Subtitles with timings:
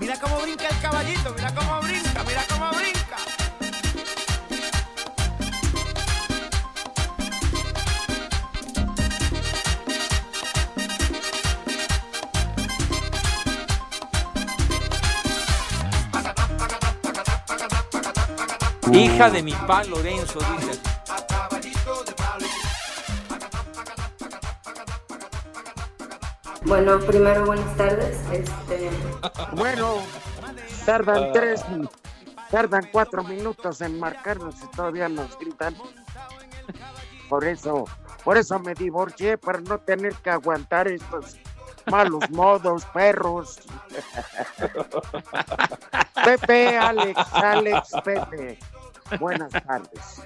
[0.00, 3.16] Mira cómo brinca el caballito, mira cómo brinca, mira cómo brinca.
[18.92, 20.93] Hija de mi pa Lorenzo, dice.
[26.74, 28.18] Bueno, primero buenas tardes.
[28.32, 28.90] Este,
[29.52, 29.98] Bueno,
[30.84, 31.64] tardan tres,
[32.50, 35.76] tardan cuatro minutos en marcarnos y todavía nos gritan.
[37.28, 37.84] Por eso,
[38.24, 41.36] por eso me divorcié, para no tener que aguantar estos
[41.86, 43.60] malos modos, perros.
[46.24, 48.58] Pepe, Alex, Alex, Pepe.
[49.20, 50.22] Buenas tardes.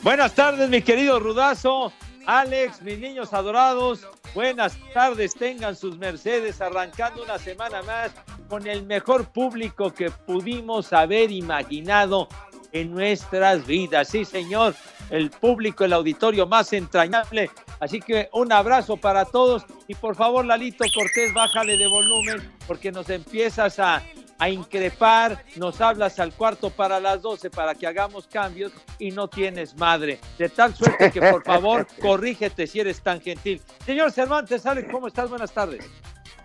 [0.00, 1.92] Buenas tardes, mi querido Rudazo.
[2.26, 4.04] Alex, mis niños adorados,
[4.34, 8.10] buenas tardes, tengan sus mercedes, arrancando una semana más
[8.48, 12.28] con el mejor público que pudimos haber imaginado
[12.72, 14.08] en nuestras vidas.
[14.08, 14.74] Sí, señor,
[15.10, 17.48] el público, el auditorio más entrañable.
[17.78, 22.90] Así que un abrazo para todos y por favor, Lalito Cortés, bájale de volumen porque
[22.90, 24.02] nos empiezas a,
[24.38, 29.28] a increpar, nos hablas al cuarto para las 12 para que hagamos cambios y no
[29.28, 30.20] tienes madre.
[30.38, 33.62] De tal suerte que por favor corrígete si eres tan gentil.
[33.84, 35.30] Señor Cervantes, Alex, ¿cómo estás?
[35.30, 35.88] Buenas tardes.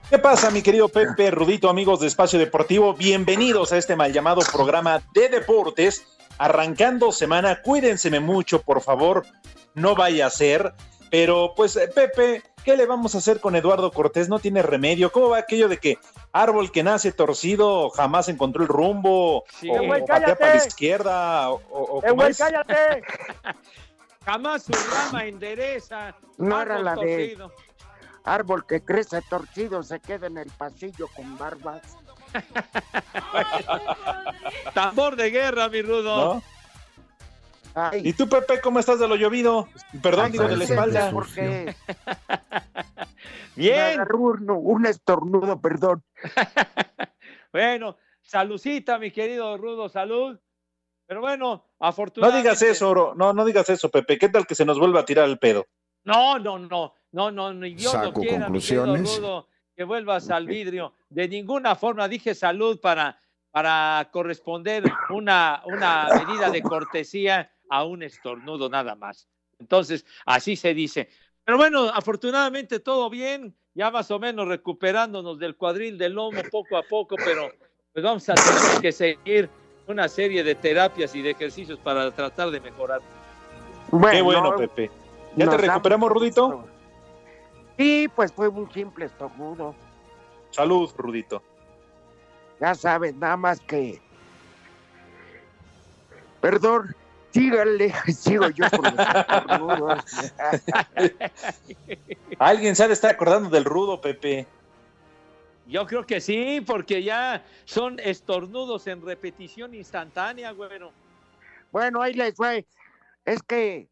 [0.09, 2.94] ¿Qué pasa, mi querido Pepe Rudito, amigos de Espacio Deportivo?
[2.94, 6.06] Bienvenidos a este mal llamado programa de deportes.
[6.38, 9.25] Arrancando semana, cuídense mucho, por favor,
[9.74, 10.74] no vaya a ser.
[11.09, 14.30] Pero, pues, Pepe, ¿qué le vamos a hacer con Eduardo Cortés?
[14.30, 15.12] No tiene remedio.
[15.12, 15.98] ¿Cómo va aquello de que
[16.32, 19.44] árbol que nace torcido jamás encontró el rumbo?
[19.60, 19.70] Sí.
[19.70, 21.50] o, güey, o patea para la izquierda?
[21.52, 22.38] O, o- ¡Eh, ¿cómo güey, es?
[22.38, 23.04] cállate!
[24.26, 26.16] Jamás su rama endereza.
[26.38, 27.52] No era la de- torcido.
[28.24, 31.82] Árbol que crece torcido se queda en el pasillo con barbas.
[34.74, 36.36] Tambor de guerra, mi rudo.
[36.36, 36.44] ¿No?
[37.74, 39.68] Ay, ¿Y tú, Pepe, cómo estás de lo llovido?
[40.02, 41.09] Perdón, ay, digo, de la espalda.
[41.12, 41.76] Porque
[43.56, 44.02] Bien.
[44.14, 46.04] un, un estornudo, perdón.
[47.54, 50.40] Bueno, salucita, mi querido Rudo, salud.
[51.06, 52.44] Pero bueno, No afortunadamente.
[52.48, 53.14] digas eso, Oro.
[53.14, 54.18] No, no digas eso, Pepe.
[54.18, 55.68] ¿Qué tal que se nos vuelva a tirar el pedo?
[56.06, 59.18] No, no, no, no, no, ni Dios lo Saco quiera, mi querido conclusiones.
[59.18, 60.94] Rudo, que vuelvas al vidrio.
[61.10, 63.20] De ninguna forma dije salud para,
[63.52, 69.27] para corresponder una, una medida de cortesía a un estornudo nada más.
[69.57, 71.09] Entonces, así se dice.
[71.45, 76.75] Pero bueno, afortunadamente todo bien, ya más o menos recuperándonos del cuadril del lomo poco
[76.77, 77.50] a poco, pero
[77.94, 79.50] pues vamos a tener que seguir
[79.88, 83.01] una serie de terapias y de ejercicios para tratar de mejorar.
[83.89, 84.91] Bueno, Qué bueno, Pepe.
[85.38, 86.65] ¿Ya te recuperamos, Rudito?
[87.77, 89.73] Sí, pues fue un simple estornudo.
[90.50, 91.41] Salud, Rudito.
[92.59, 94.01] Ya sabes, nada más que.
[96.41, 96.95] Perdón,
[97.31, 100.04] síganle, sigo yo con los estornudos.
[102.39, 104.48] Alguien de estar acordando del rudo, Pepe.
[105.68, 110.92] Yo creo que sí, porque ya son estornudos en repetición instantánea, güero.
[111.72, 112.66] Bueno, ahí les fue.
[113.24, 113.88] Es que,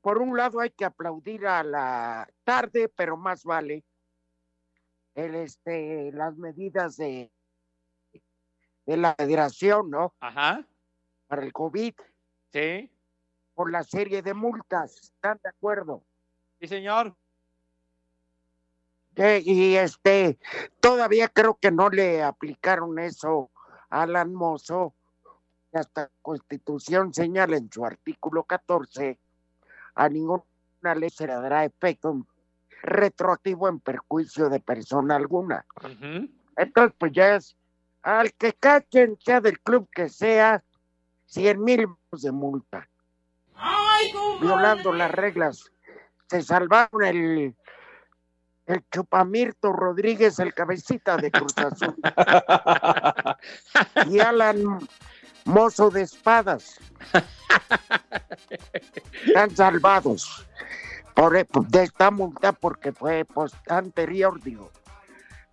[0.00, 3.84] por un lado, hay que aplaudir a la tarde, pero más vale
[5.14, 7.30] el, este, las medidas de,
[8.86, 10.14] de la federación, ¿no?
[10.20, 10.64] Ajá.
[11.26, 11.94] Para el COVID,
[12.52, 12.90] Sí.
[13.54, 14.96] por la serie de multas.
[15.02, 16.04] ¿Están de acuerdo?
[16.60, 17.14] Sí, señor.
[19.16, 20.38] Eh, y este,
[20.80, 23.50] todavía creo que no le aplicaron eso
[23.90, 24.94] a Alan Mozo.
[25.72, 29.18] Hasta la Constitución señala en su artículo 14,
[29.96, 30.44] a ninguna
[30.96, 32.24] ley se le dará efecto
[32.82, 35.66] retroactivo en perjuicio de persona alguna.
[36.56, 37.56] Entonces, pues ya es
[38.02, 40.62] al que cachen, sea del club que sea,
[41.28, 42.88] 100 mil de multa.
[44.40, 45.70] Violando las reglas.
[46.28, 47.54] Se salvaron el,
[48.66, 51.96] el Chupamirto Rodríguez, el cabecita de Cruz Azul.
[54.10, 54.78] y Alan
[55.44, 56.78] Mozo de Espadas.
[59.26, 60.46] Están salvados
[61.14, 64.70] por, e, de esta multa porque fue pues, anterior, digo.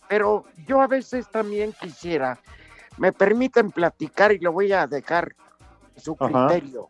[0.08, 2.38] Pero yo a veces también quisiera,
[2.98, 5.36] me permiten platicar y lo voy a dejar
[5.98, 6.48] su Ajá.
[6.48, 6.90] criterio.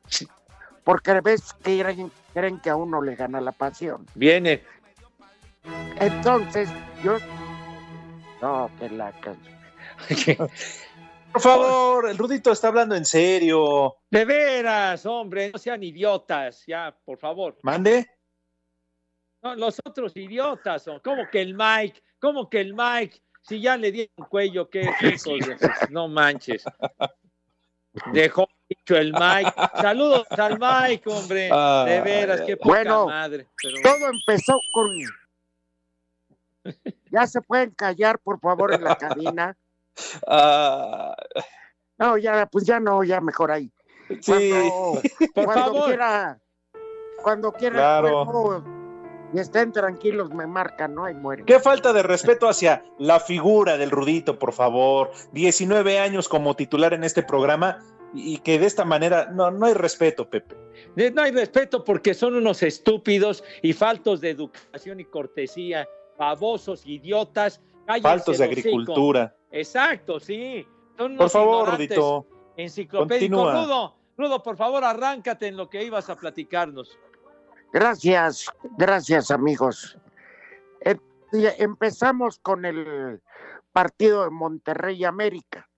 [0.83, 4.05] Porque a veces creen, creen que a uno le gana la pasión.
[4.15, 4.61] Viene.
[5.99, 6.69] Entonces,
[7.03, 7.17] yo...
[8.41, 9.11] No, que la...
[9.19, 9.39] can-
[11.31, 13.97] Por favor, el Rudito está hablando en serio.
[14.09, 17.57] De veras, hombre, no sean idiotas, ya, por favor.
[17.61, 18.09] Mande.
[19.43, 22.01] No, los otros idiotas son, ¿cómo que el Mike?
[22.19, 23.21] ¿Cómo que el Mike?
[23.41, 25.57] Si ya le dieron cuello, ¿qué hijos de-
[25.89, 26.63] No manches.
[28.11, 29.53] Dejó dicho el Mike.
[29.81, 31.49] Saludos al Mike, hombre.
[31.51, 33.47] Ah, De veras, qué poca Bueno, madre.
[33.61, 34.89] Pero- Todo empezó con...
[37.11, 39.55] Ya se pueden callar, por favor, en la cabina.
[40.27, 41.15] Ah,
[41.97, 43.71] No, ya, pues ya no, ya mejor ahí.
[44.19, 44.49] sí.
[44.51, 45.01] Cuando,
[45.33, 45.85] Por cuando favor.
[45.85, 46.39] quiera,
[47.23, 48.07] cuando quiera Claro.
[48.21, 48.27] el
[49.35, 51.09] y estén tranquilos, me marcan, ¿no?
[51.09, 51.45] Y mueren.
[51.45, 55.11] Qué falta de respeto hacia la figura del Rudito, por favor.
[55.33, 57.79] 19 años como titular en este programa
[58.13, 60.55] y que de esta manera no, no hay respeto, Pepe.
[60.95, 65.85] No hay respeto porque son unos estúpidos y faltos de educación y cortesía,
[66.17, 67.61] babosos, idiotas.
[67.85, 69.35] Cállense Faltos de agricultura.
[69.51, 70.65] Exacto, sí.
[70.97, 72.27] Son Por unos favor, ignorantes Rudito.
[72.55, 73.35] Enciclopédico.
[73.35, 73.65] continúa.
[73.65, 76.97] Rudo, Rudo, por favor, arráncate en lo que ibas a platicarnos.
[77.73, 78.45] Gracias,
[78.77, 79.97] gracias, amigos.
[80.81, 80.97] Eh,
[81.57, 83.21] empezamos con el
[83.71, 85.69] partido de Monterrey América.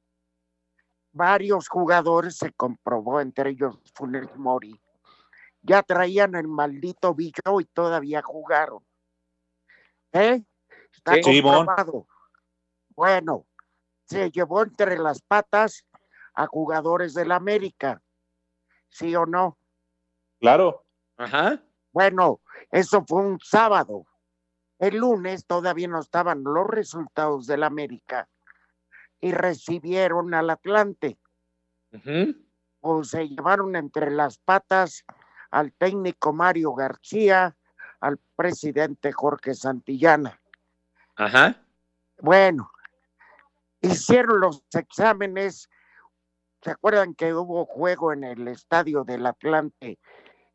[1.12, 4.80] Varios jugadores se comprobó, entre ellos Funes Mori.
[5.64, 8.86] Ya traían el maldito billo y todavía jugaron.
[10.14, 10.44] ¿Eh?
[10.94, 11.42] Está Sí.
[11.42, 12.08] Comprobado.
[12.90, 13.46] Bueno,
[14.06, 15.86] se llevó entre las patas
[16.34, 18.02] a jugadores del América.
[18.90, 19.58] ¿Sí o no?
[20.40, 20.86] Claro.
[21.18, 21.64] Ajá.
[21.98, 24.06] Bueno, eso fue un sábado.
[24.78, 28.30] El lunes todavía no estaban los resultados del América
[29.20, 31.18] y recibieron al Atlante.
[31.92, 32.36] Ujú.
[32.82, 35.06] O se llevaron entre las patas
[35.50, 37.58] al técnico Mario García,
[38.00, 40.40] al presidente Jorge Santillana.
[41.16, 41.66] Ajá.
[42.20, 42.70] Bueno,
[43.82, 45.68] hicieron los exámenes.
[46.62, 49.98] ¿Se acuerdan que hubo juego en el estadio del Atlante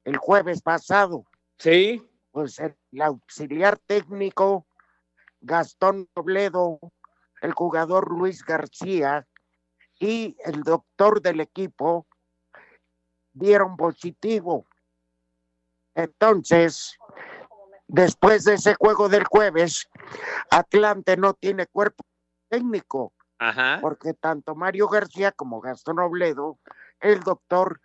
[0.04, 1.26] el jueves pasado?
[1.62, 2.04] Sí.
[2.32, 4.66] pues el, auxiliar técnico
[5.40, 6.80] Gastón Robledo,
[7.40, 9.28] el jugador Luis García
[10.00, 12.08] y el doctor del equipo
[13.32, 14.66] dieron positivo.
[15.94, 16.98] Entonces,
[17.86, 19.88] después de ese juego del jueves,
[20.50, 22.04] Atlante no tiene cuerpo
[22.48, 23.78] técnico, Ajá.
[23.80, 26.58] porque tanto Mario García como Gastón Robledo,
[26.98, 27.80] el doctor,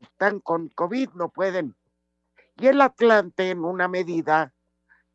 [0.00, 1.76] están con COVID, no pueden.
[2.56, 4.52] Y el Atlante, en una medida,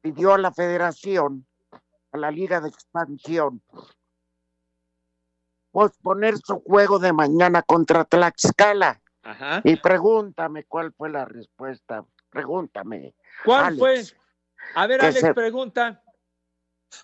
[0.01, 1.47] pidió a la federación,
[2.11, 3.61] a la Liga de Expansión,
[5.71, 9.01] posponer su juego de mañana contra Tlaxcala.
[9.23, 9.61] Ajá.
[9.63, 12.05] Y pregúntame cuál fue la respuesta.
[12.29, 13.15] Pregúntame.
[13.43, 13.79] ¿Cuál Alex.
[13.79, 14.03] fue?
[14.75, 16.01] A ver, Alex, se- pregunta.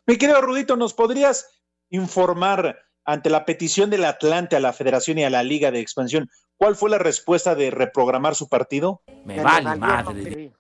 [0.05, 5.23] Mi querido Rudito, ¿nos podrías informar ante la petición del Atlante a la Federación y
[5.23, 9.01] a la Liga de Expansión cuál fue la respuesta de reprogramar su partido?
[9.05, 10.53] que le valió madre.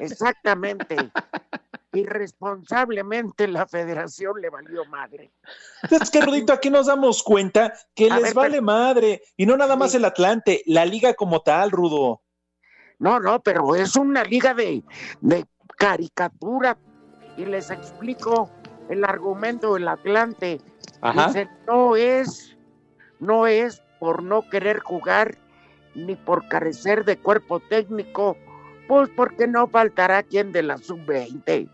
[0.00, 0.96] Exactamente.
[1.92, 5.32] Irresponsablemente la federación le valió madre.
[5.90, 9.22] Es que, Rudito, aquí nos damos cuenta que A les ver, vale pero- madre.
[9.36, 9.96] Y no nada más Sí.
[9.96, 12.22] el Atlante, la liga como tal, Rudo.
[12.98, 14.82] No, no, pero es una liga de,
[15.20, 15.46] de
[15.76, 16.78] caricatura.
[17.36, 18.50] Y les explico
[18.88, 20.60] el argumento del Atlante.
[21.00, 21.26] Ajá.
[21.26, 22.56] Dice, no es,
[23.20, 25.36] no es por no querer jugar
[25.94, 28.36] ni por carecer de cuerpo técnico,
[28.86, 31.68] pues porque no faltará quien de la sub-20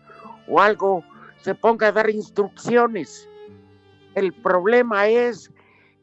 [0.47, 1.03] o algo
[1.41, 3.29] se ponga a dar instrucciones.
[4.15, 5.51] El problema es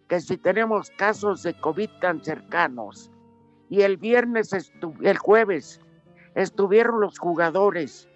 [0.09, 3.11] que si tenemos casos de COVID tan cercanos
[3.71, 4.53] y el viernes,
[5.01, 5.81] el jueves,
[6.35, 8.09] estuvieron los jugadores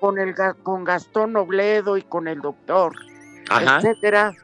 [0.00, 2.94] con, el, con Gastón Nobledo y con el doctor,
[3.50, 4.34] etcétera,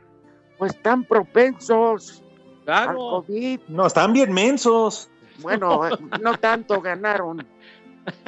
[0.58, 2.22] pues están propensos
[2.66, 3.60] al COVID.
[3.68, 5.10] No, están bien mensos.
[5.38, 5.82] Bueno,
[6.20, 7.46] no tanto ganaron.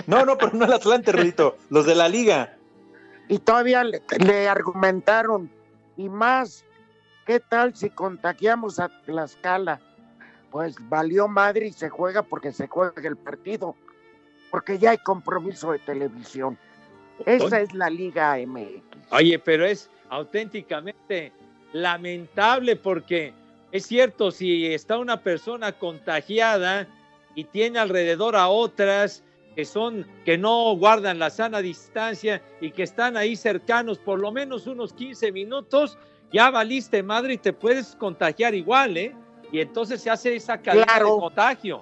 [0.06, 2.56] No, no, pero no el Atlante, Rudito, los de la liga.
[3.28, 5.50] Y todavía le, argumentaron,
[5.96, 6.64] y más,
[7.26, 9.80] ¿qué tal si contagiamos a Tlaxcala?
[10.50, 13.74] Pues valió madre y se juega porque se juega el partido,
[14.50, 16.58] porque ya hay compromiso de televisión.
[17.24, 18.82] Esa es la Liga MX.
[19.12, 21.32] Oye, pero es auténticamente
[21.72, 23.32] lamentable porque
[23.72, 26.86] es cierto, si está una persona contagiada
[27.34, 29.24] y tiene alrededor a otras
[29.56, 34.30] que son que no guardan la sana distancia y que están ahí cercanos por lo
[34.32, 35.96] menos unos 15 minutos,
[36.30, 39.14] ya valiste madre y te puedes contagiar igual, ¿eh?
[39.50, 41.80] Y entonces se hace esa cadena de contagio.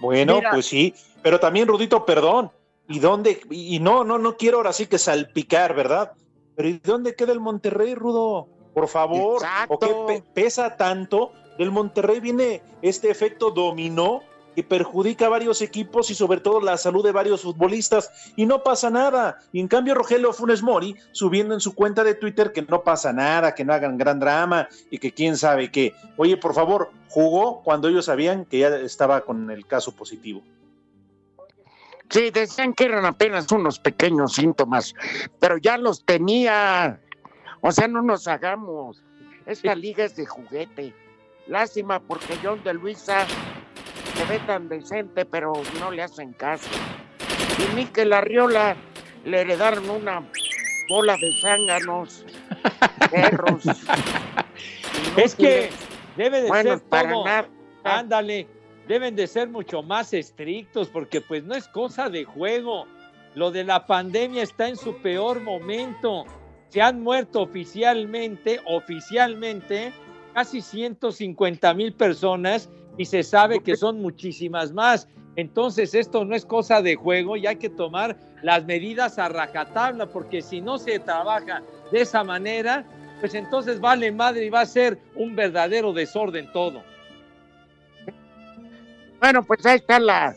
[0.00, 2.52] Bueno, pues sí, pero también Rudito, perdón,
[2.88, 3.40] ¿y dónde?
[3.50, 6.12] Y no, no, no quiero ahora sí que salpicar, ¿verdad?
[6.56, 8.48] Pero ¿y dónde queda el Monterrey, Rudo?
[8.74, 11.32] Por favor, ¿o qué pesa tanto?
[11.58, 14.22] Del Monterrey viene este efecto dominó
[14.54, 18.62] que perjudica a varios equipos y sobre todo la salud de varios futbolistas y no
[18.62, 19.38] pasa nada.
[19.52, 23.12] Y en cambio Rogelio Funes Mori subiendo en su cuenta de Twitter que no pasa
[23.12, 25.94] nada, que no hagan gran drama y que quién sabe qué.
[26.16, 30.42] Oye, por favor, jugó cuando ellos sabían que ya estaba con el caso positivo.
[32.10, 34.94] Sí, decían que eran apenas unos pequeños síntomas,
[35.40, 37.00] pero ya los tenía.
[37.60, 39.02] O sea, no nos hagamos.
[39.46, 40.94] Esta liga es de juguete.
[41.46, 43.26] Lástima porque John de Luisa
[44.14, 46.70] se ve tan decente, pero no le hacen caso.
[47.58, 48.76] Y Miquel Arriola
[49.24, 50.22] le heredaron una
[50.88, 52.24] bola de zánganos,
[53.10, 53.64] perros.
[55.16, 55.70] es que
[56.16, 57.24] debe de ser todo.
[57.84, 58.46] Ándale,
[58.88, 62.86] deben de ser mucho más estrictos porque pues no es cosa de juego.
[63.34, 66.24] Lo de la pandemia está en su peor momento.
[66.68, 69.92] Se han muerto oficialmente, oficialmente,
[70.34, 75.08] casi 150 mil personas y se sabe que son muchísimas más.
[75.36, 80.06] Entonces esto no es cosa de juego y hay que tomar las medidas a rajatabla
[80.06, 82.84] porque si no se trabaja de esa manera,
[83.20, 86.82] pues entonces vale madre y va a ser un verdadero desorden todo.
[89.24, 90.34] Bueno, pues ahí está la,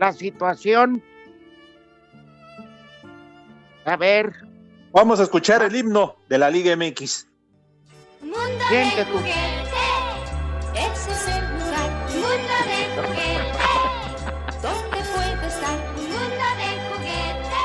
[0.00, 1.00] la situación.
[3.84, 4.34] A ver.
[4.90, 7.28] Vamos a escuchar el himno de la Liga MX.
[8.22, 9.70] Mundo de juguete,
[10.74, 11.88] ese es el lugar.
[12.10, 13.54] Mundo de juguete,
[14.62, 17.62] donde puede estar un mundo de juguete.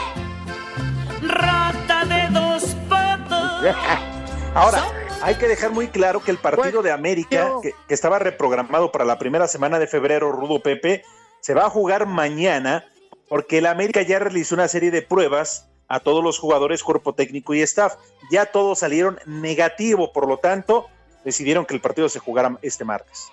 [1.33, 3.75] Rata de dos patas.
[4.53, 9.05] Ahora, hay que dejar muy claro que el partido de América, que, estaba reprogramado para
[9.05, 11.03] la primera semana de febrero, Rudo Pepe,
[11.39, 12.85] se va a jugar mañana
[13.27, 17.53] porque el América ya realizó una serie de pruebas a todos los jugadores, cuerpo técnico
[17.53, 17.95] y staff.
[18.31, 20.87] Ya todos salieron negativo, por lo tanto,
[21.23, 23.31] decidieron que el partido se jugara este martes.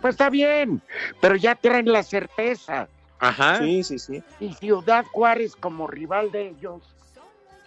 [0.00, 0.82] Pues está bien,
[1.20, 2.88] pero ya traen la certeza.
[3.18, 3.58] Ajá.
[3.58, 4.22] Sí, sí, sí.
[4.38, 6.82] Y Ciudad Juárez como rival de ellos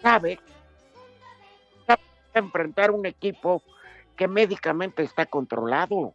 [0.02, 0.40] sabe
[2.40, 3.64] enfrentar un equipo
[4.16, 6.14] que médicamente está controlado.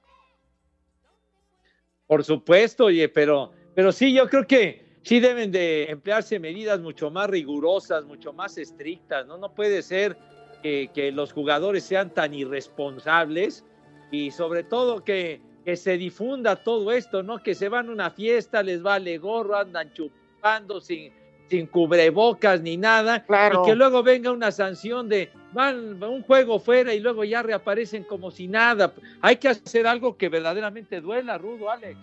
[2.07, 7.11] Por supuesto, oye, pero, pero sí, yo creo que sí deben de emplearse medidas mucho
[7.11, 9.39] más rigurosas, mucho más estrictas, ¿no?
[9.39, 10.17] No puede ser
[10.63, 13.65] que, que los jugadores sean tan irresponsables
[14.11, 17.43] y sobre todo que, que, se difunda todo esto, ¿no?
[17.43, 21.13] Que se van a una fiesta, les vale gorro, andan chupando sin,
[21.49, 26.95] sin cubrebocas ni nada, y que luego venga una sanción de van un juego fuera
[26.95, 28.93] y luego ya reaparecen como si nada.
[29.21, 31.99] Hay que hacer algo que verdaderamente duela, Rudo, Alex.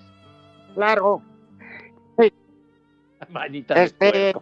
[0.76, 1.22] Claro.
[3.28, 4.34] Manita este,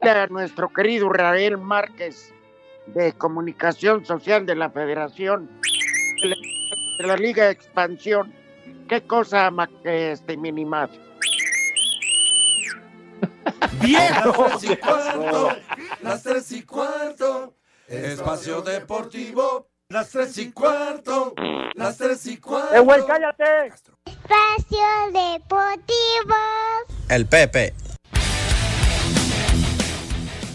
[0.00, 2.32] a nuestro querido Rafael Márquez
[2.86, 5.50] de Comunicación Social de la Federación
[6.22, 8.32] de la Liga de Expansión.
[8.88, 9.52] ¿Qué cosa
[9.84, 10.90] este, minimal?
[13.80, 14.48] Viejo.
[14.48, 15.56] Las tres y cuarto,
[16.02, 17.54] las tres y cuarto,
[17.90, 21.34] espacio deportivo, las tres y cuarto,
[21.74, 22.74] las tres y cuarto.
[22.74, 23.66] ¡Eh, güey, cállate!
[24.06, 26.36] Espacio deportivo.
[27.08, 27.74] El Pepe.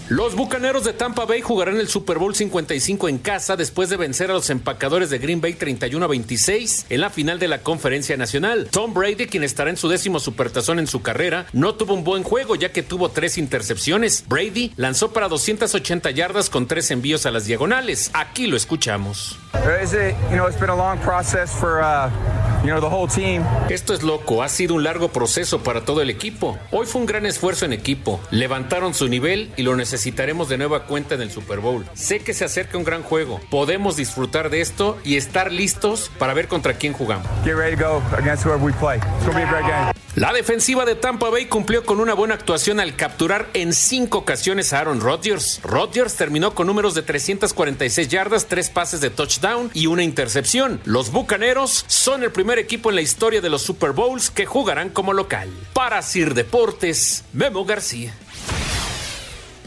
[0.08, 4.30] Los Bucaneros de Tampa Bay jugarán el Super Bowl 55 en casa después de vencer
[4.30, 8.16] a los empacadores de Green Bay 31 a 26 en la final de la Conferencia
[8.16, 8.68] Nacional.
[8.70, 12.22] Tom Brady, quien estará en su décimo supertazón en su carrera, no tuvo un buen
[12.22, 14.24] juego ya que tuvo tres intercepciones.
[14.28, 18.12] Brady lanzó para 280 yardas con tres envíos a las diagonales.
[18.14, 19.40] Aquí lo escuchamos.
[23.70, 26.58] Esto es loco, ha sido un largo proceso para todo el equipo.
[26.72, 28.20] Hoy fue un gran esfuerzo en equipo.
[28.32, 31.86] Levantaron su nivel y lo necesitaremos de nueva cuenta en el Super Bowl.
[31.94, 33.40] Sé que se acerca un gran juego.
[33.50, 37.26] Podemos disfrutar de esto y estar listos para ver contra quién jugamos.
[40.16, 44.74] La defensiva de Tampa Bay cumplió con una buena actuación al capturar en cinco ocasiones
[44.74, 45.62] a Aaron Rodgers.
[45.64, 50.82] Rodgers terminó con números de 346 yardas, tres pases de touchdown y una intercepción.
[50.84, 54.90] Los Bucaneros son el primer equipo en la historia de los Super Bowls que jugarán
[54.90, 55.50] como local.
[55.74, 58.14] Para Sir Deportes, Memo García.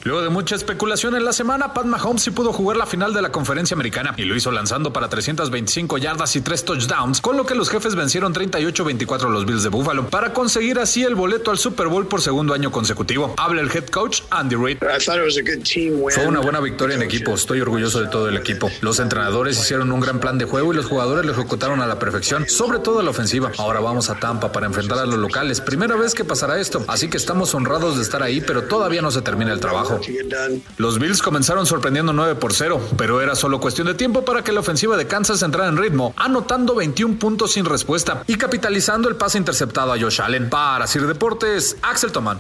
[0.04, 3.22] Luego de mucha especulación en la semana, Pat Mahomes sí pudo jugar la final de
[3.22, 7.44] la conferencia americana y lo hizo lanzando para 325 yardas y 3 touchdowns, con lo
[7.46, 11.50] que los jefes vencieron 38-24 a los Bills de Buffalo para conseguir así el boleto
[11.50, 13.34] al Super Bowl por segundo año consecutivo.
[13.36, 14.78] Habla el head coach Andy Reid.
[16.10, 18.70] Fue una buena victoria en equipo, estoy orgulloso de todo el equipo.
[18.80, 21.98] Los entrenadores hicieron un gran plan de juego y los jugadores lo ejecutaron a la
[21.98, 23.52] perfección, sobre todo a la ofensiva.
[23.58, 25.60] Ahora vamos a Tampa para enfrentar a los locales.
[25.60, 29.10] Primera vez que pasará esto, así que estamos honrados de estar ahí, pero todavía no
[29.10, 29.88] se termina el trabajo.
[30.76, 34.52] Los Bills comenzaron sorprendiendo 9 por 0, pero era solo cuestión de tiempo para que
[34.52, 39.16] la ofensiva de Kansas entrara en ritmo, anotando 21 puntos sin respuesta y capitalizando el
[39.16, 40.50] pase interceptado a Josh Allen.
[40.50, 42.38] Para Sir Deportes, Axel Tomán.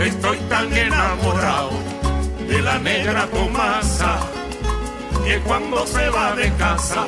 [0.00, 1.70] Estoy tan enamorado
[2.48, 4.20] de la negra Tomasa
[5.24, 7.06] que cuando se va de casa,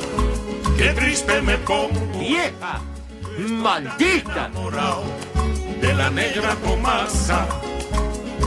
[0.76, 2.18] qué triste me pongo.
[2.18, 2.80] ¡Vieja!
[3.38, 4.50] ¡Maldita!
[5.80, 7.46] de la negra Tomasa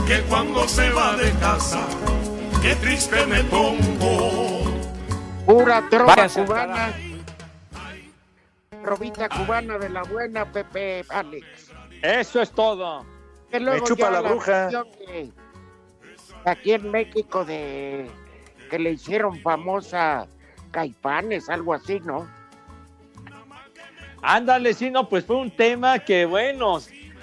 [0.06, 1.86] que cuando se va de casa,
[2.60, 4.64] qué triste me pongo.
[5.46, 6.92] Pura trova cubana.
[8.82, 11.70] Trovita cubana de la buena, Pepe Alex.
[12.02, 13.06] Eso es todo.
[13.50, 14.66] Que luego chupa ya la bruja.
[14.66, 15.32] de-
[16.44, 18.10] aquí en México de
[18.68, 20.26] que le hicieron famosa
[20.70, 22.26] Caipanes, algo así, ¿no?
[24.22, 26.78] Ándale, sí, no, pues fue un tema que, bueno,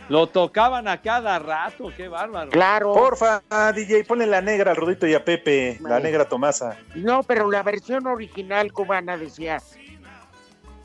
[0.09, 2.51] lo tocaban a cada rato, qué bárbaro.
[2.51, 2.93] Claro.
[2.93, 3.41] Porfa,
[3.73, 6.77] DJ, ponle la negra al Rudito y a Pepe, la negra Tomasa.
[6.95, 9.61] No, pero la versión original cubana decía,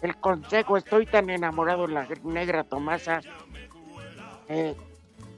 [0.02, 3.20] el consejo, estoy tan enamorado de la negra Tomasa,
[4.48, 4.76] eh,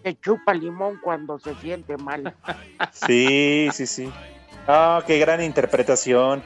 [0.02, 2.34] que chupa limón cuando se siente mal.
[2.92, 4.12] Sí, sí, sí.
[4.66, 6.42] Ah, qué gran interpretación.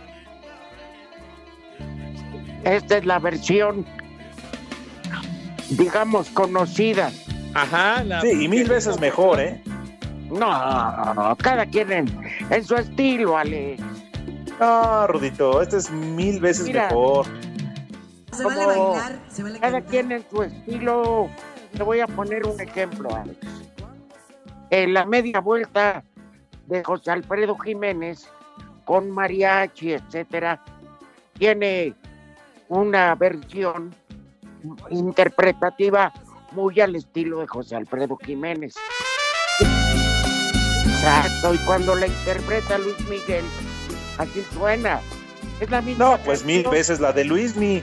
[2.64, 3.86] Esta es la versión,
[5.70, 7.10] digamos, conocida.
[7.54, 9.62] Ajá, la- Sí, y mil veces mejor, ¿eh?
[10.30, 13.82] No, cada quien en, en su estilo, Alex.
[14.60, 16.86] No, Rudito, este es mil veces Mira.
[16.86, 17.26] mejor.
[18.32, 19.90] Se vale Como bailar, se vale Cada cantar.
[19.90, 21.28] quien en su estilo.
[21.76, 23.38] Te voy a poner un ejemplo, Alex.
[24.70, 26.04] En la media vuelta
[26.66, 28.28] de José Alfredo Jiménez
[28.84, 30.62] con mariachi, etcétera,
[31.38, 31.94] tiene
[32.68, 33.94] una versión
[34.90, 36.12] interpretativa
[36.52, 38.74] muy al estilo de José Alfredo Jiménez.
[40.86, 43.44] Exacto, y cuando la interpreta Luis Miguel,
[44.18, 45.00] así suena.
[45.60, 47.82] Es la misma No, pues mil veces la de Luismi.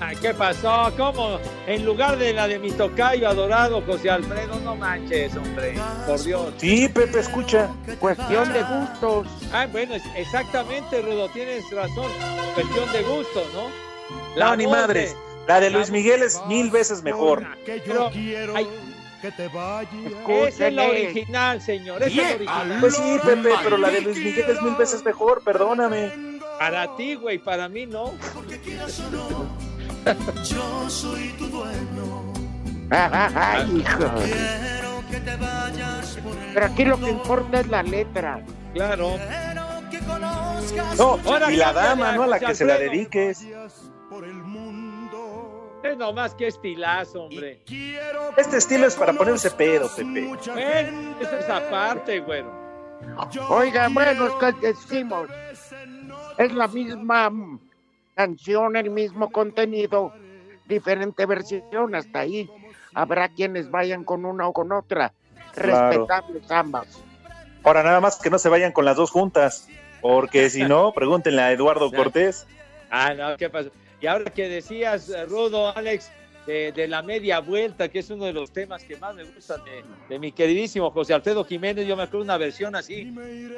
[0.00, 0.92] Ay, ¿Qué pasó?
[0.96, 1.38] ¿Cómo?
[1.66, 5.74] En lugar de la de mi tocayo adorado José Alfredo, no manches, hombre.
[6.06, 6.52] Por Dios.
[6.56, 7.68] Sí, Pepe, escucha.
[8.00, 9.28] Cuestión de gustos.
[9.52, 12.10] Ah, bueno, exactamente, Rudo, tienes razón.
[12.54, 14.40] Cuestión de gusto, ¿no?
[14.40, 15.16] No, ni de- madres.
[15.48, 17.44] La de Luis Miguel es mil veces mejor.
[17.64, 18.68] Que yo Pero, quiero ay,
[19.20, 19.92] que te vayas.
[20.48, 21.10] esa es la Escúcheme.
[21.10, 22.02] original, señor.
[22.02, 22.76] Es la original.
[22.80, 26.12] Pues sí, Pepe, pero la de Luis Miguel es mil veces mejor, perdóname.
[26.58, 28.12] Para ti, güey, para mí no.
[30.44, 32.32] Yo soy tu dueño.
[32.90, 33.98] Ay, hijo.
[34.16, 38.44] Quiero que te vayas por el Pero aquí lo que importa es la letra.
[38.74, 39.16] Claro.
[39.16, 42.22] Quiero que conozcas No, y la dama, a ¿no?
[42.24, 43.46] A la que se la dediques.
[44.10, 44.51] por el mundo.
[45.82, 47.62] Es nomás que estilazo, hombre.
[47.66, 50.30] Quiero Este estilo es para ponerse pedo, Pepe.
[50.54, 52.52] Ven, esa es aparte, güero.
[53.48, 55.28] Oiga, bueno, es que decimos,
[56.38, 57.32] es la misma
[58.14, 60.12] canción, el mismo contenido,
[60.66, 62.48] diferente versión, hasta ahí.
[62.94, 65.12] Habrá quienes vayan con una o con otra,
[65.52, 65.88] Claro.
[65.88, 67.02] respetables ambas.
[67.64, 69.68] Ahora nada más que no se vayan con las dos juntas,
[70.00, 72.46] porque si no, pregúntenle a Eduardo Cortés.
[72.90, 73.70] Ah, no, ¿qué pasó?
[74.02, 76.10] Y ahora que decías, eh, Rudo, Alex,
[76.44, 79.60] de, de la media vuelta, que es uno de los temas que más me gustan
[79.64, 81.86] de, de mi queridísimo José Alfredo Jiménez.
[81.86, 83.04] Yo me acuerdo una versión así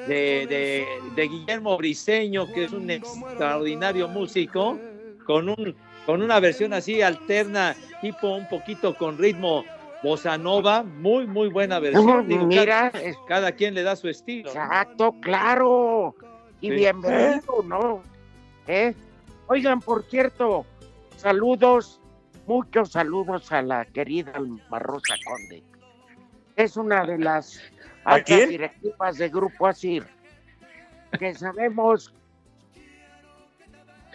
[0.07, 4.79] de, de, Guillermo Briseño, que es un extraordinario músico,
[5.25, 9.65] con, un, con una versión así alterna, tipo un poquito con ritmo
[10.03, 12.29] bossa nova, muy, muy buena versión.
[12.29, 12.93] Digo, Mira,
[13.27, 14.51] cada, quien le da su estilo.
[14.51, 16.15] Exacto, claro.
[16.61, 16.75] Y Sí.
[16.75, 18.03] bienvenido, ¿no?
[18.67, 18.95] ¿Eh?
[19.47, 20.65] Oigan, por cierto,
[21.17, 22.01] saludos,
[22.47, 25.63] muchos saludos a la querida Alma Rosa Conde.
[26.57, 27.61] Es una de las
[28.27, 30.07] directivas de Grupo Asir.
[31.19, 32.13] Que sabemos.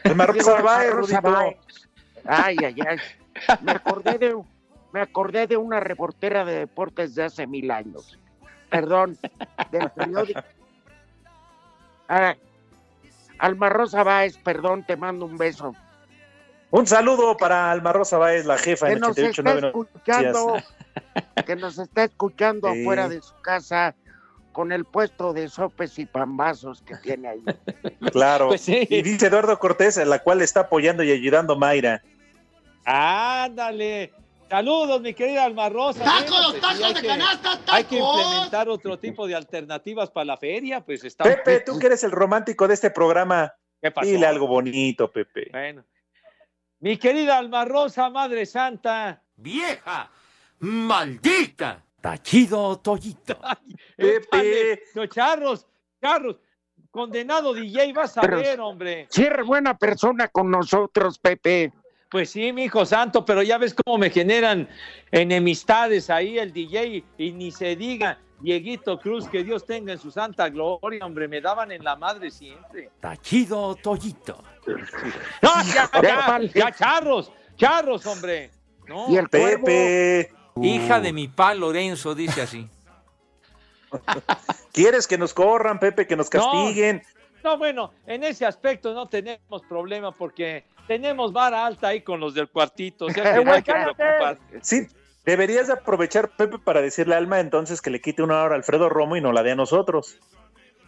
[0.04, 1.22] Alma Rosa.
[1.22, 1.58] Báez.
[2.26, 2.98] Ay, ay, ay.
[3.62, 4.42] Me acordé de,
[4.92, 8.20] me acordé de una reportera de deportes de hace mil años.
[8.70, 9.18] Perdón,
[9.72, 10.42] del periódico.
[12.08, 12.36] Ah,
[13.40, 15.74] Alma Rosa Báez, perdón, te mando un beso.
[16.72, 20.58] Un saludo para Alma Rosa Báez, la jefa Que en nos está 88.9 escuchando,
[21.46, 22.82] que nos está escuchando Sí.
[22.82, 23.96] afuera de su casa
[24.52, 27.44] con el puesto de sopes y pambazos que tiene ahí.
[28.12, 28.50] Claro.
[28.50, 28.86] Pues sí.
[28.90, 32.02] Y dice Eduardo Cortés, a la cual está apoyando y ayudando Mayra.
[32.86, 34.12] Ándale.
[34.50, 36.04] Saludos, mi querida Alma Rosa.
[36.04, 38.22] ¡Tacos, Bueno, pues, tacos de que- canasta, Hay que tacos!
[38.22, 41.24] implementar otro tipo de alternativas para la feria, pues está.
[41.24, 44.08] Pepe, tú que eres el romántico de este programa, ¿Qué pasó?
[44.08, 45.50] dile algo bonito, Pepe.
[45.52, 45.84] Bueno.
[46.80, 49.22] Mi querida Alma Rosa, Madre Santa.
[49.36, 50.10] ¡Vieja!
[50.60, 51.84] ¡Maldita!
[52.02, 53.38] Tachido Toyito.
[53.98, 54.82] Pepe.
[54.96, 55.68] No, charros,
[56.02, 56.38] charros.
[56.90, 59.06] Condenado DJ, vas a Pero- ver, hombre.
[59.12, 61.72] Si eres buena persona con nosotros, Pepe.
[62.10, 64.68] Pues sí, mi hijo santo, pero ya ves cómo me generan
[65.12, 70.10] enemistades ahí el DJ y ni se diga Dieguito Cruz, que Dios tenga en su
[70.10, 72.90] santa gloria, hombre, me daban en la madre siempre.
[73.00, 74.44] Tachido Toyito.
[75.42, 78.50] No, ya, ya, ya, charros, charros, hombre.
[78.88, 82.68] No, Y el cuervo, Pepe, Hija de mi pa Lorenzo, dice así.
[84.74, 87.04] ¿quieres que nos corran, Pepe, que nos castiguen?
[87.44, 92.34] no, bueno, en ese aspecto no tenemos problema porque tenemos vara alta ahí con los
[92.34, 94.40] del cuartito, o sea que no hay que preocupar.
[94.62, 94.88] Sí,
[95.24, 98.58] deberías de aprovechar, Pepe, para decirle a Alma entonces que le quite una hora a
[98.58, 100.18] Alfredo Romo y no la dé a nosotros.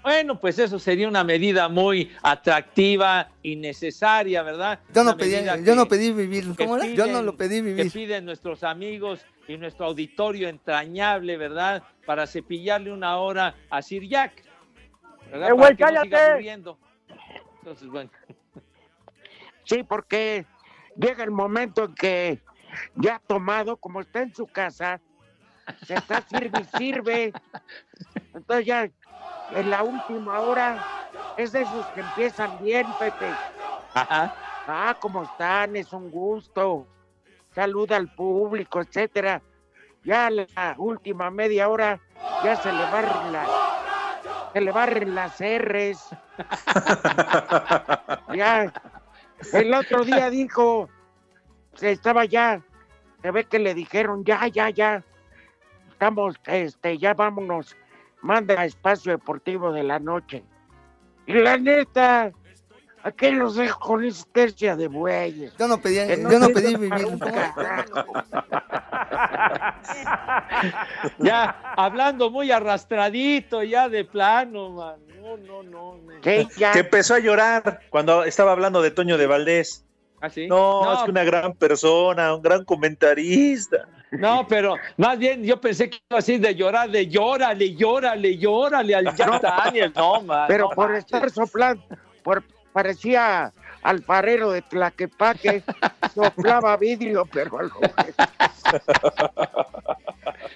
[0.02, 4.80] Bueno, pues eso sería una medida muy atractiva y necesaria, ¿verdad?
[4.92, 6.56] Yo no pedí, yo que- no pedí vivir.
[6.56, 6.88] que ¿Cómo era?
[6.88, 7.92] Yo no lo pedí que vivir.
[7.92, 11.84] piden nuestros amigos y nuestro auditorio entrañable, ¿verdad?
[12.08, 14.44] Para cepillarle una hora a Sir Jack.
[15.32, 15.50] ¿verdad?
[15.52, 16.78] ¡Eh, Para que no siga cállate!
[17.60, 18.10] Entonces, bueno.
[19.66, 20.46] Sí, porque
[20.96, 22.42] llega el momento en que
[22.96, 25.02] ya tomado, como está en su casa,
[25.86, 27.34] se está sirve y sirve.
[28.34, 28.90] Entonces ya
[29.50, 30.80] en la última hora
[31.36, 33.36] es de esos que empiezan bien, Pepe.
[33.94, 34.34] Ajá.
[34.68, 35.76] Ah, ¿cómo están?
[35.76, 36.88] Es un gusto.
[37.54, 39.42] Saluda al público, etcétera.
[40.04, 42.00] Ya la última media hora
[42.44, 43.50] ya se le barren las,
[44.54, 46.10] se le barren las R's.
[48.34, 48.72] ya.
[49.54, 50.90] El otro día dijo,
[51.74, 52.62] se estaba ya,
[53.22, 55.04] se ve que le dijeron, ya, ya, ya.
[55.92, 57.76] Estamos, este, ya vámonos.
[58.22, 60.44] Manda a Espacio Deportivo de la Noche.
[61.26, 62.32] Y la neta,
[63.04, 65.54] ¿a qué los dejo con esa tercia de bueyes?
[65.58, 67.08] Yo no pedí, no yo no pedí vivir.
[71.20, 74.96] Ya, hablando muy arrastradito, ya de plano, man.
[75.22, 76.00] No, no, no.
[76.58, 76.72] ya.
[76.72, 79.86] Que empezó a llorar cuando estaba hablando de Toño de Valdés.
[80.20, 80.48] ¿Ah, sí?
[80.48, 83.88] No, No, es que una gran persona, un gran comentarista.
[84.12, 88.96] No, pero más bien yo pensé que iba así de llorar, de llórale, llórale, llórale
[88.96, 89.94] al Jack Daniel.
[89.96, 90.46] No, man.
[90.48, 90.98] Pero no, por man.
[90.98, 91.84] estar soplando,
[92.22, 93.54] por, parecía
[93.84, 95.64] alfarero de Tlaquepaque,
[96.14, 97.80] soplaba vidrio, pero algo.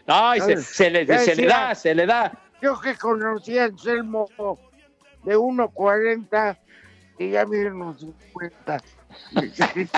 [0.08, 2.32] No, y se, se le, se le da, se le da.
[2.62, 4.28] Yo que conocí a Anselmo
[5.24, 6.58] de 1.40
[7.18, 8.78] y ya mide unos 50.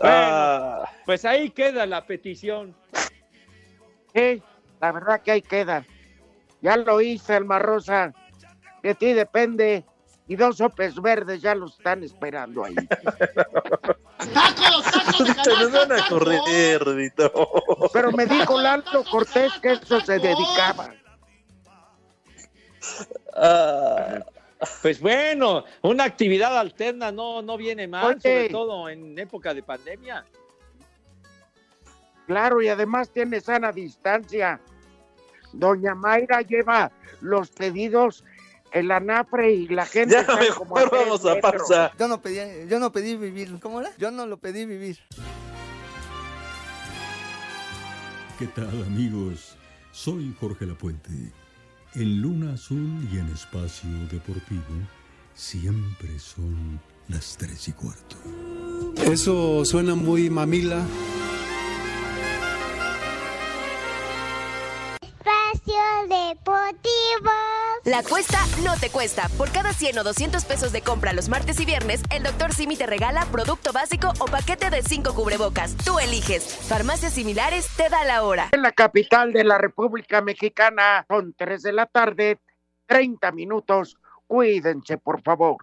[0.00, 2.76] Bueno, pues ahí queda la petición.
[4.14, 4.40] Sí,
[4.80, 5.84] la verdad que ahí queda.
[6.60, 8.14] Ya lo hice, Alma Rosa.
[8.82, 9.84] De ti depende.
[10.30, 12.74] Y dos sopes verdes ya los están esperando ahí.
[14.34, 17.32] ¡Tacos, tacos de van canasta, a correr, Rudito.
[17.94, 20.92] Pero me dijo Lalo Cortés que eso se dedicaba.
[23.34, 24.18] Ah,
[24.82, 28.20] Pues bueno, una actividad alterna no, no viene mal, Oye.
[28.20, 30.24] sobre todo en época de pandemia.
[32.26, 34.60] Claro, y además tiene sana distancia.
[35.52, 36.90] Doña Mayra lleva
[37.22, 38.24] los pedidos
[38.72, 40.14] el anafre y la gente.
[40.14, 41.92] Ya mejor como vamos a pausa.
[41.98, 43.58] Yo no pedí, yo no pedí vivir.
[43.60, 43.90] ¿Cómo era?
[43.98, 44.98] Yo no lo pedí vivir.
[48.38, 49.56] ¿Qué tal amigos?
[49.90, 51.10] Soy Jorge Lapuente.
[51.94, 54.62] En Luna Azul y en Espacio Deportivo
[55.34, 58.16] siempre son las tres y cuarto.
[59.02, 60.84] Eso suena muy mamila.
[65.00, 67.32] Espacio Deportivo.
[67.88, 69.30] La cuesta no te cuesta.
[69.38, 72.52] Por cada 100 o 200 pesos de compra los martes y viernes, el Dr.
[72.52, 75.74] Simi te regala producto básico o paquete de 5 cubrebocas.
[75.86, 76.44] Tú eliges.
[76.68, 78.50] Farmacias similares te da la hora.
[78.52, 82.38] En la capital de la República Mexicana, son 3 de la tarde,
[82.84, 83.96] 30 minutos.
[84.26, 85.56] Cuídense, por favor.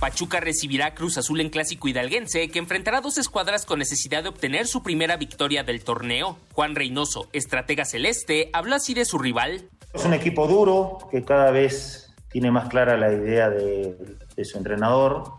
[0.00, 4.30] Pachuca recibirá a Cruz Azul en clásico hidalguense, que enfrentará dos escuadras con necesidad de
[4.30, 6.38] obtener su primera victoria del torneo.
[6.54, 9.68] Juan Reynoso, estratega celeste, habló así de su rival.
[9.92, 14.56] Es un equipo duro que cada vez tiene más clara la idea de, de su
[14.56, 15.34] entrenador.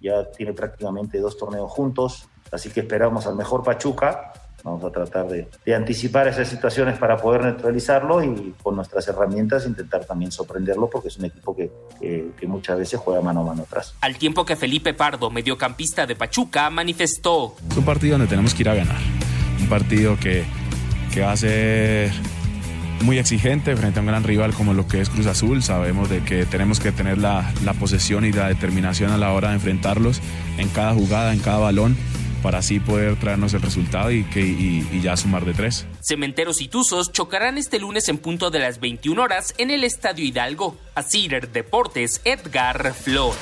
[0.00, 4.32] Ya tiene prácticamente dos torneos juntos, así que esperamos al mejor Pachuca.
[4.64, 9.66] Vamos a tratar de, de anticipar esas situaciones para poder neutralizarlo y con nuestras herramientas
[9.66, 13.44] intentar también sorprenderlo porque es un equipo que, que- que muchas veces juega mano a
[13.44, 13.94] mano atrás.
[14.00, 17.54] Al tiempo que Felipe Pardo, mediocampista de Pachuca, manifestó.
[17.70, 18.96] Es un partido donde tenemos que ir a ganar.
[19.60, 20.44] Un partido que,
[21.12, 22.10] que va a ser
[23.02, 25.62] muy exigente frente a un gran rival como lo que es Cruz Azul.
[25.62, 29.48] Sabemos de que tenemos que tener la, la posesión y la determinación a la hora
[29.50, 30.22] de enfrentarlos
[30.56, 31.98] en cada jugada, en cada balón,
[32.44, 35.86] para así poder traernos el resultado y, que, ya sumar de tres.
[36.02, 40.26] Cementeros y Tuzos chocarán este lunes en punto de las 21 horas en el Estadio
[40.26, 40.76] Hidalgo.
[40.94, 43.38] A Cider Deportes, Edgar Flores.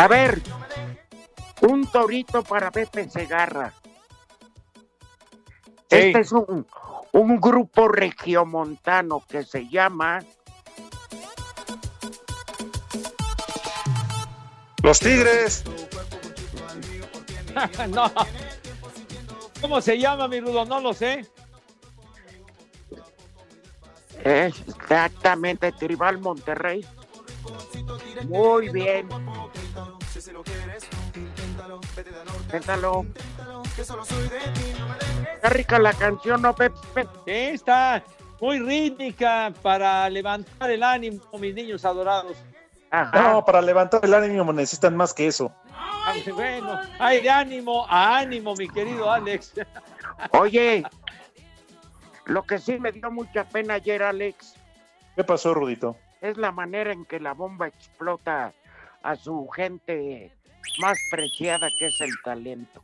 [0.00, 0.40] A ver,
[1.60, 3.74] un torito para Pepe Segarra.
[5.90, 6.66] Este es un,
[7.12, 10.20] un grupo regiomontano que se llama
[14.82, 15.64] Los Tigres.
[17.90, 18.10] no.
[19.60, 20.64] ¿Cómo se llama, mi Rudo?
[20.64, 21.26] No lo sé.
[24.24, 26.86] exactamente Tribal Monterrey.
[28.28, 29.08] Muy bien.
[32.44, 33.06] Inténtalo.
[33.78, 37.06] Está rica la canción, ¿no, Pepe?
[37.24, 38.02] Sí, está
[38.40, 42.36] muy rítmica para levantar el ánimo, mis niños adorados.
[43.12, 45.52] No, para levantar el ánimo necesitan más que eso.
[45.72, 49.52] Ah, Bueno, hay de ánimo a ánimo, mi querido Alex.
[50.32, 50.82] Oye,
[52.24, 54.54] lo que sí me dio mucha pena ayer, Alex,
[55.16, 55.96] ¿Qué pasó, Rudito?
[56.20, 58.52] Es la manera en que la bomba explota
[59.02, 60.32] a su gente
[60.80, 62.82] más preciada que es el talento.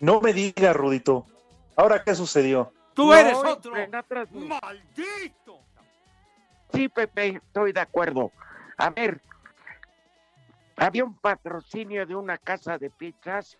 [0.00, 1.26] No me digas, Rudito.
[1.76, 2.72] ¿Ahora qué sucedió?
[2.94, 3.72] Tú No, eres en otro.
[4.32, 5.60] ¡Maldito!
[6.72, 8.30] Sí, Pepe, estoy de acuerdo.
[8.76, 9.20] A ver,
[10.76, 13.58] había un patrocinio de una casa de pizzas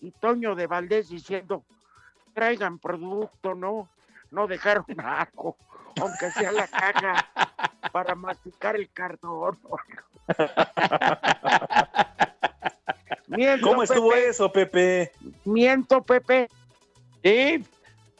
[0.00, 1.64] y Toño de Valdés diciendo,
[2.34, 3.88] traigan producto, no,
[4.30, 5.56] no dejaron algo,
[6.00, 7.28] aunque sea la caja
[7.92, 9.58] para masticar el cartón.
[13.26, 14.28] Miento, ¿Cómo estuvo Pepe.
[14.28, 15.12] eso, Pepe?
[15.44, 16.48] Miento, Pepe.
[17.22, 17.64] Sí,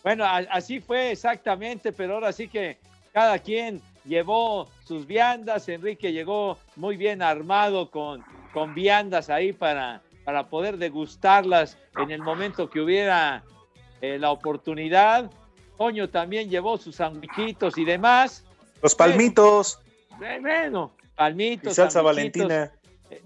[0.05, 2.79] bueno, a- así fue exactamente, pero ahora sí que
[3.13, 5.69] cada quien llevó sus viandas.
[5.69, 12.23] Enrique llegó muy bien armado con, con viandas ahí para, para poder degustarlas en el
[12.23, 13.43] momento que hubiera
[14.01, 15.31] eh, la oportunidad.
[15.77, 18.45] Toño también llevó sus sandwichitos y demás.
[18.83, 19.79] Los palmitos
[20.23, 21.75] Eh, Bueno, y palmitos.
[21.75, 22.49] salsa sandwichitos.
[22.49, 22.73] valentina.
[23.11, 23.23] Eh,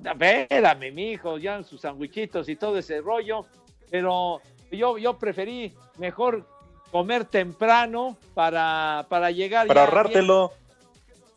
[0.49, 3.45] Espérame, mi hijo, ya sus sandwichitos y todo ese rollo,
[3.91, 4.41] pero
[4.71, 6.47] yo, yo preferí mejor
[6.91, 9.67] comer temprano para, para llegar.
[9.67, 10.49] Para ahorrártelo.
[10.49, 10.61] bien.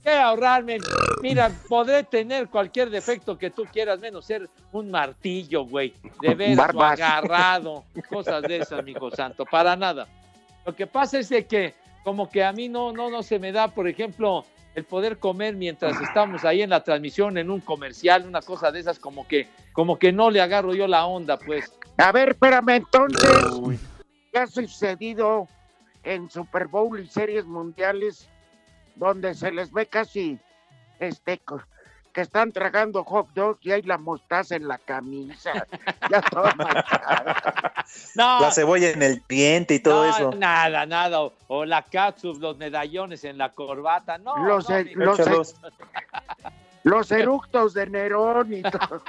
[0.03, 0.77] ¿Qué ahorrarme?
[1.21, 6.69] Mira, podré tener cualquier defecto que tú quieras, menos ser un martillo, güey, de veras,
[6.73, 10.07] agarrado, cosas de esas, amigo santo, para nada.
[10.65, 11.73] Lo que pasa es de que
[12.07, 15.57] como que a mí no, no, no se me da, por ejemplo, el poder comer
[15.57, 19.49] mientras estamos ahí en la transmisión, en un comercial, una cosa de esas, como que,
[19.73, 21.69] como que no le agarro yo la onda, pues.
[21.97, 23.77] A ver, espérame, entonces,
[24.31, 25.49] ¿qué ha sucedido
[26.03, 28.29] en Super Bowl y series mundiales
[28.95, 30.39] donde se les ve casi
[30.99, 31.41] este
[32.17, 35.51] que están tragando hot dogs y hay la mostaza en la camisa?
[36.09, 36.51] Ya toda.
[38.15, 40.31] No, La cebolla en el diente y todo no, eso.
[40.31, 41.21] Nada, nada.
[41.21, 44.17] O, o la catsup, los medallones en la corbata.
[44.17, 45.55] No, Los, no, e- los, e- Échalos.
[46.83, 49.03] los eructos de Nerón y todo.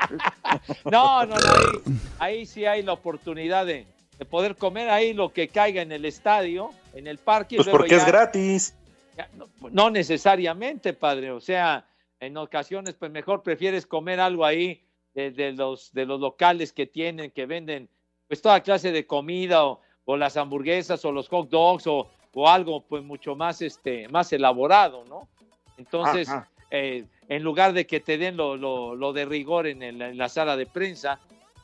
[0.90, 3.86] no, no, no, ahí, ahí sí hay la oportunidad de,
[4.18, 7.56] de poder comer ahí lo que caiga en el estadio, en el parque.
[7.56, 8.74] Pues porque es gratis.
[9.16, 11.30] ya no, no necesariamente, padre.
[11.30, 11.86] O sea,
[12.20, 14.82] en ocasiones, pues mejor prefieres comer algo ahí
[15.14, 17.88] de, de los, de los locales que tienen, que venden
[18.26, 22.48] pues toda clase de comida o, o las hamburguesas o los hot dogs o, o
[22.48, 25.28] algo pues mucho más, este, más elaborado, ¿no?
[25.76, 26.28] Entonces,
[26.70, 30.18] eh, en lugar de que te den lo, lo- lo de rigor en, el- en
[30.18, 31.18] la sala de prensa,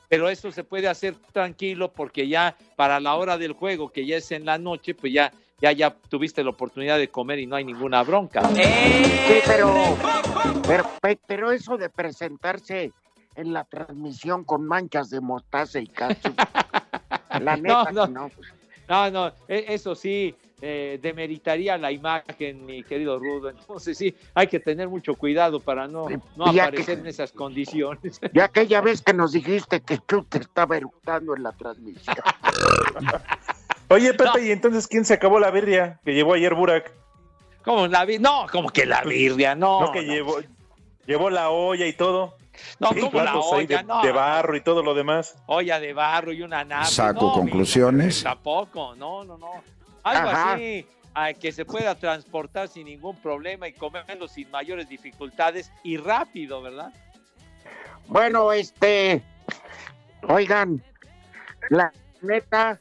[0.08, 4.16] pero eso se puede hacer tranquilo porque ya para la hora del juego, que ya
[4.16, 7.56] es en la noche, pues ya, ya, ya tuviste la oportunidad de comer y no
[7.56, 8.42] hay ninguna bronca.
[8.54, 9.98] Sí, pero,
[10.66, 12.92] pero, pe- pero eso de presentarse
[13.34, 16.36] en la transmisión con manchas de mostaza y catsup,
[17.42, 18.06] la neta, no.
[18.06, 18.30] no.
[18.86, 23.48] No, no, e- eso sí eh, demeritaría la imagen, mi querido Rudo.
[23.48, 28.20] Entonces sí, hay que tener mucho cuidado para no, no aparecer que- en esas condiciones.
[28.30, 32.16] Y aquella vez que nos dijiste que tú te estaba eructando en la transmisión.
[33.94, 36.92] Oye, Pepe, ¿y entonces quién se acabó la birria que llevó ayer Burak?
[37.62, 38.04] ¿Cómo la?
[38.18, 39.80] No, como que la birria, no.
[39.82, 40.38] No, que llevó,
[41.06, 42.36] llevó la olla y todo.
[42.80, 44.02] No, Sí, como la olla, de, no.
[44.02, 45.36] de barro y todo lo demás.
[45.46, 46.86] olla de barro y una nave.
[46.86, 48.22] Saco no, conclusiones.
[48.22, 49.50] tampoco, no, no, no.
[50.02, 50.54] Algo Ajá.
[50.54, 55.96] así a que se pueda transportar sin ningún problema y comerlo sin mayores dificultades y
[55.96, 56.92] rápido, ¿verdad?
[58.08, 59.22] Bueno, este,
[60.28, 60.82] oigan,
[61.70, 62.78] la neta,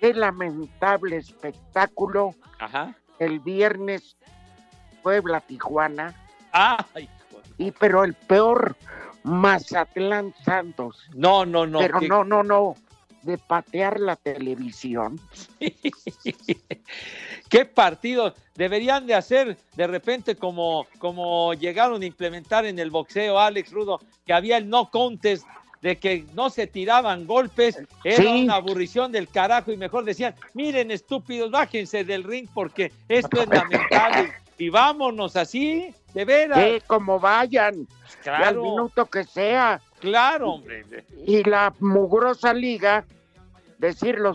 [0.00, 2.96] qué lamentable espectáculo Ajá.
[3.18, 4.16] el viernes
[5.02, 6.14] Puebla Tijuana
[6.52, 7.08] Ay,
[7.58, 8.76] y pero el peor
[9.22, 11.04] Mazatlán Santos.
[11.14, 11.78] no, no, no.
[11.78, 12.74] pero que- no, no, no,
[13.22, 15.20] de patear la televisión.
[17.50, 23.38] ¿Qué partido deberían de hacer de repente como, como llegaron a implementar en el boxeo,
[23.38, 25.46] Alex Rudo, que había el no contest,
[25.80, 28.44] de que no se tiraban golpes, era Sí.
[28.44, 33.48] una aburrición del carajo y mejor decían, miren estúpidos, bájense del ring porque esto es
[34.28, 36.58] lamentable y vámonos así, de veras.
[36.58, 37.86] Que como vayan,
[38.26, 39.80] al minuto que sea.
[40.00, 40.84] claro, hombre.
[41.26, 43.04] Y la mugrosa liga,
[43.78, 44.34] decir lo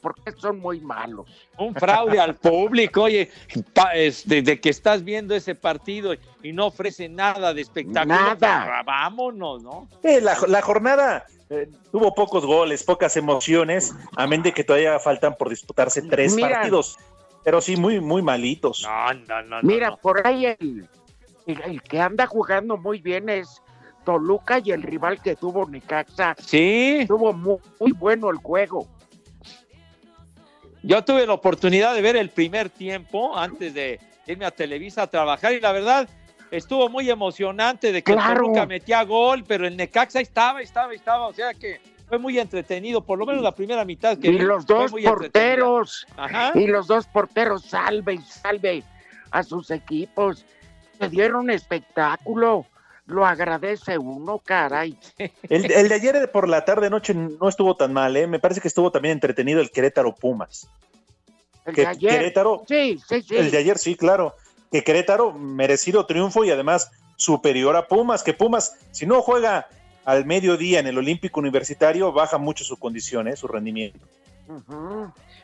[0.00, 1.26] porque son muy malos.
[1.58, 3.30] un fraude al público, oye,
[3.72, 8.64] pa- este, de que estás viendo ese partido y no ofrece nada de espectáculo, Nada.
[8.66, 9.88] pues, vámonos, ¿no?
[10.02, 15.34] Eh, la, la jornada eh, tuvo pocos goles, pocas emociones, amén de que todavía faltan
[15.36, 16.50] por disputarse tres Mira.
[16.50, 16.96] partidos.
[17.44, 18.82] Pero sí, muy, muy malitos.
[18.82, 19.62] No, no, no.
[19.62, 20.88] Mira, por ahí el,
[21.46, 23.60] el, el que anda jugando muy bien es
[24.02, 26.34] Toluca y el rival que tuvo Necaxa.
[26.38, 28.86] Sí, Estuvo muy, muy bueno el juego.
[30.84, 35.06] Yo tuve la oportunidad de ver el primer tiempo antes de irme a Televisa a
[35.06, 36.08] trabajar y la verdad
[36.50, 38.42] estuvo muy emocionante de que Claro.
[38.42, 43.00] Toluca metía gol, pero el Necaxa estaba, estaba, estaba, o sea que fue muy entretenido,
[43.02, 46.52] por lo menos la primera mitad que Y vi, los fue dos porteros, Ajá.
[46.54, 48.82] y los dos porteros, salve y salve
[49.30, 50.44] a sus equipos.
[51.00, 52.66] Se dieron espectáculo.
[53.06, 54.96] Lo agradece uno, caray.
[55.48, 58.26] El, el de ayer por la tarde noche no estuvo tan mal, ¿eh?
[58.26, 60.68] Me parece que estuvo también entretenido el Querétaro Pumas.
[61.66, 62.10] El Que de ayer.
[62.12, 63.36] Querétaro, Sí, sí, sí.
[63.36, 64.34] el de ayer sí, claro.
[64.72, 68.22] Que Querétaro, merecido triunfo y además superior a Pumas.
[68.22, 69.68] Que Pumas, si no juega
[70.04, 73.36] al mediodía en el Olímpico Universitario, baja mucho su condición, ¿eh?
[73.36, 74.06] su rendimiento.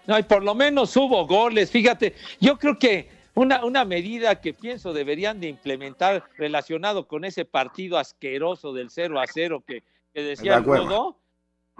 [0.06, 1.70] No, y por lo menos hubo goles.
[1.70, 7.46] Fíjate, yo creo que una, una medida que pienso deberían de implementar relacionado con ese
[7.46, 10.85] partido asqueroso del 0 a 0 que, que decía hueva.
[10.85, 11.16] Rudo.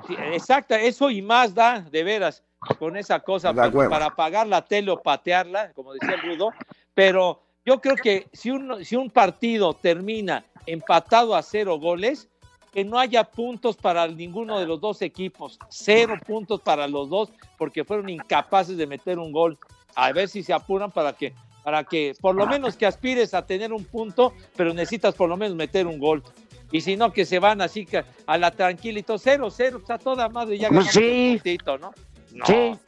[0.07, 2.43] Sí, exacta, eso y más da, de veras,
[2.79, 6.51] con esa cosa para apagar la tele o patearla, como decía el Rudo.
[6.95, 12.31] Pero yo creo que si un, si un partido termina empatado a cero goles,
[12.73, 17.31] que no haya puntos para ninguno de los dos equipos, cero puntos para los dos,
[17.59, 19.59] porque fueron incapaces de meter un gol.
[19.95, 21.35] A ver si se apuran para que,
[21.65, 25.37] para que por lo menos que aspires a tener un punto, pero necesitas por lo
[25.37, 26.23] menos meter un gol.
[26.73, 30.29] Y si no, que se van así que a la tranquilito, cero, cero, está toda
[30.29, 31.31] madre, ya Pues ganamos sí.
[31.31, 31.93] un puntito, ¿no?
[32.33, 32.79] No, Sí.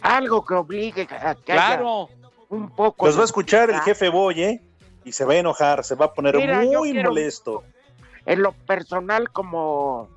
[0.00, 2.08] Algo que obligue a que haya claro.
[2.48, 3.06] un poco.
[3.06, 4.60] Los va a escuchar el jefe Boy, ¿eh?
[5.04, 7.62] Y se va a enojar, se va a poner Mira, muy molesto.
[8.26, 10.08] En lo personal, como,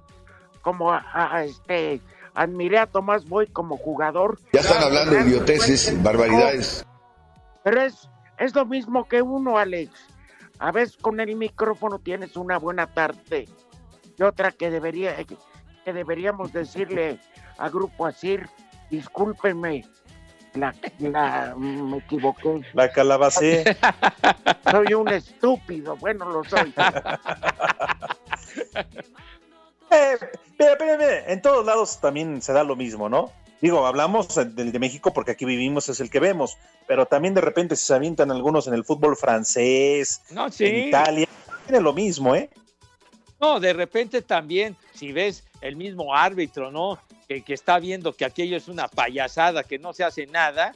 [0.62, 2.02] como a- a- este,
[2.34, 4.40] admiré a Tomás Boy como jugador.
[4.54, 6.86] Ya están hablando de idioteces, barbaridades.
[7.66, 8.08] Pero es,
[8.38, 9.92] es lo mismo que uno, Alex.
[10.60, 13.50] A veces con el micrófono tienes una buena tarde
[14.18, 17.20] y otra que debería que deberíamos decirle
[17.58, 18.48] a Grupo Asir,
[18.92, 19.84] discúlpenme,
[20.54, 22.62] la, la- me equivoqué.
[22.74, 23.76] La calabacé.
[24.72, 26.72] Soy un estúpido, bueno, lo soy.
[29.92, 30.18] Eh,
[30.58, 33.32] pero, pero, pero, en todos lados también se da lo mismo, ¿no?
[33.62, 37.42] Digo, hablamos del de México porque aquí vivimos, es el que vemos, pero también de
[37.42, 40.66] repente se avientan algunos en el fútbol francés, No, sí.
[40.66, 41.28] en Italia,
[41.66, 42.50] tiene lo mismo, ¿eh?
[43.40, 47.00] No, de repente también, si ves el mismo árbitro, ¿no?
[47.28, 50.74] Que, que está viendo que aquello es una payasada, que no se hace nada,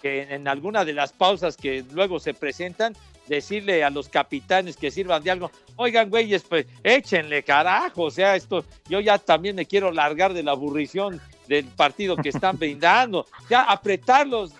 [0.00, 2.96] que en alguna de las pausas que luego se presentan,
[3.28, 8.34] decirle a los capitanes que sirvan de algo, oigan, güeyes, pues échenle carajo, o sea,
[8.34, 11.20] esto, yo ya también me quiero largar de la aburrición
[11.52, 14.54] del partido que están brindando, ya apretarlos,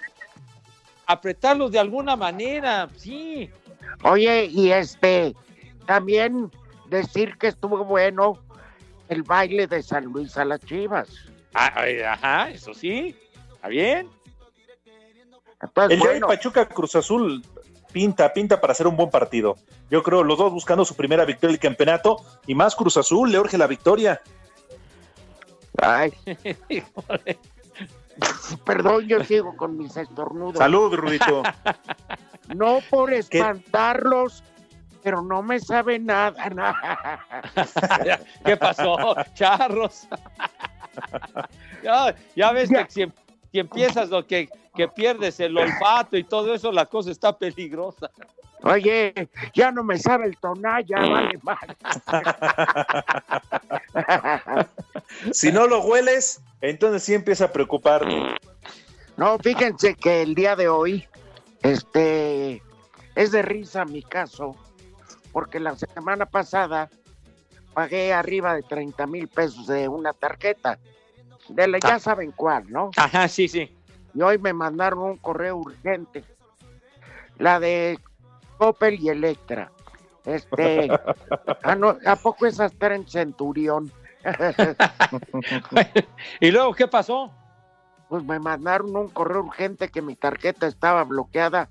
[1.06, 3.50] apretarlos de alguna manera, sí.
[4.02, 5.34] Oye, y este,
[5.86, 6.50] también
[6.88, 8.38] decir que estuvo bueno
[9.08, 11.08] el baile de San Luis a las Chivas.
[11.54, 13.16] Ah, Ajá, eso sí,
[13.54, 14.08] está bien.
[15.62, 17.42] Entonces, el de bueno, Pachuca Cruz Azul
[17.92, 19.56] pinta, pinta para hacer un buen partido.
[19.90, 22.16] Yo creo los dos buscando su primera victoria del campeonato
[22.46, 24.20] y más Cruz Azul le urge la victoria.
[25.80, 26.12] Ay.
[28.64, 30.58] Perdón, yo sigo con mis estornudos.
[30.58, 31.42] Salud, Rudito.
[32.56, 34.42] No por espantarlos,
[35.02, 36.50] pero no me sabe nada.
[36.50, 37.24] nada.
[38.44, 39.14] ¿Qué pasó?
[39.32, 40.06] Charros.
[41.82, 43.12] ya, ya ves que si,
[43.52, 48.10] si empiezas lo que, que pierdes el olfato y todo eso, la cosa está peligrosa.
[48.64, 51.76] Oye, ya no me sabe el tonalla, vale, vale.
[55.32, 58.36] Si no lo hueles, entonces sí empieza a preocuparte.
[59.16, 61.06] No, fíjense que el día de hoy,
[61.62, 62.62] este,
[63.14, 64.56] es de risa mi caso,
[65.32, 66.90] porque la semana pasada
[67.74, 70.78] pagué arriba de 30 mil pesos de una tarjeta,
[71.48, 72.90] de la, ya saben cuál, ¿no?
[72.96, 73.70] Ajá, sí, sí.
[74.14, 76.24] Y hoy me mandaron un correo urgente,
[77.38, 77.98] la de
[78.68, 79.70] Opel y Electra.
[80.24, 80.88] Este,
[81.62, 83.90] ah, no, ¿a poco esas en Centurión?
[86.40, 87.32] ¿Y luego qué pasó?
[88.08, 91.68] Pues me mandaron un correo urgente que mi tarjeta estaba bloqueada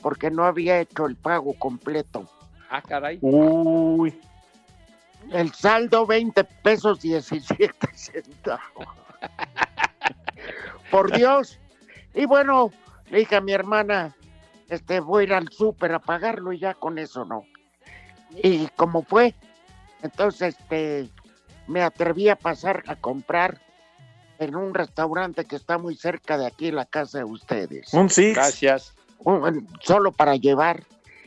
[0.00, 2.28] porque no había hecho el pago completo.
[2.70, 3.18] Ah, caray.
[3.20, 4.18] Uy.
[5.30, 8.60] El saldo 20 pesos 17 centavos.
[10.90, 11.58] Por Dios.
[12.14, 12.70] Y bueno,
[13.10, 14.14] le dije a mi hermana,
[14.68, 17.44] este, voy a ir al súper a pagarlo y ya con eso no.
[18.42, 19.34] Y como fue,
[20.02, 21.08] entonces este,
[21.66, 23.60] me atreví a pasar a comprar
[24.38, 27.94] en un restaurante que está muy cerca de aquí, la casa de ustedes.
[27.94, 28.34] Un six.
[28.34, 28.94] Gracias.
[29.18, 30.82] Un- solo para llevar.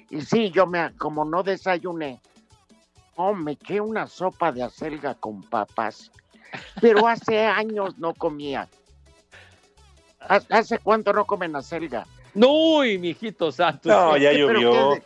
[0.09, 2.19] Y sí, yo me, como no desayuné,
[3.17, 6.11] no, me eché una sopa de acelga con papas,
[6.81, 8.67] pero hace años no comía.
[10.19, 12.05] ¿Ha- ¿Hace cuánto no comen acelga?
[12.37, 13.89] No, y mijito santo.
[13.89, 14.93] No, ya pero llovió.
[14.93, 15.03] qué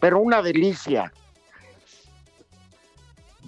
[0.00, 1.12] Pero una delicia.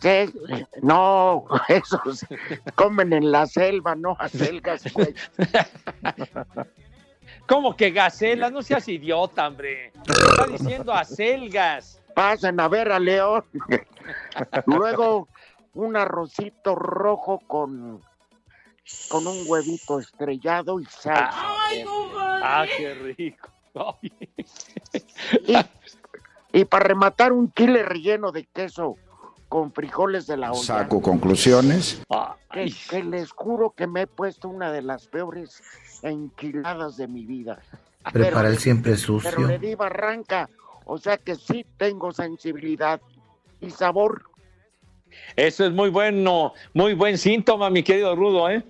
[0.02, 0.32] Sí,
[0.80, 2.24] no, esos
[2.74, 5.14] comen en la selva, no acelgas, güey.
[7.46, 8.50] ¿Cómo que gacelas?
[8.50, 9.92] No seas idiota, hombre.
[10.08, 12.00] Está diciendo acelgas.
[12.14, 13.44] Pasen a ver a León.
[14.64, 15.28] Luego
[15.74, 18.00] un arrocito rojo con,
[19.08, 21.28] con un huevito estrellado y sal.
[22.42, 23.48] Ah, qué rico.
[24.02, 24.12] Ay.
[26.52, 28.96] Y, y para rematar un chile relleno de queso
[29.48, 30.62] con frijoles de la olla.
[30.62, 32.02] Saco conclusiones.
[32.52, 35.62] Que, que les juro que me he puesto una de las peores
[36.02, 37.60] enchiladas de mi vida.
[38.12, 39.46] Prepara Pero- el siempre Pero sucio.
[39.46, 40.48] le di barranca,
[40.84, 43.00] o sea que sí tengo sensibilidad
[43.60, 44.24] y sabor.
[45.36, 48.64] Eso es muy bueno, muy buen síntoma, mi querido Rudo, ¿eh?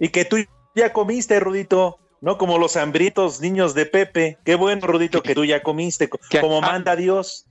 [0.00, 0.38] Y que tú
[0.74, 1.98] ya comiste, Rudito.
[2.20, 4.38] No como los hambrientos niños de Pepe.
[4.44, 7.46] Qué bueno, Rudito, que tú ya comiste, como manda Dios.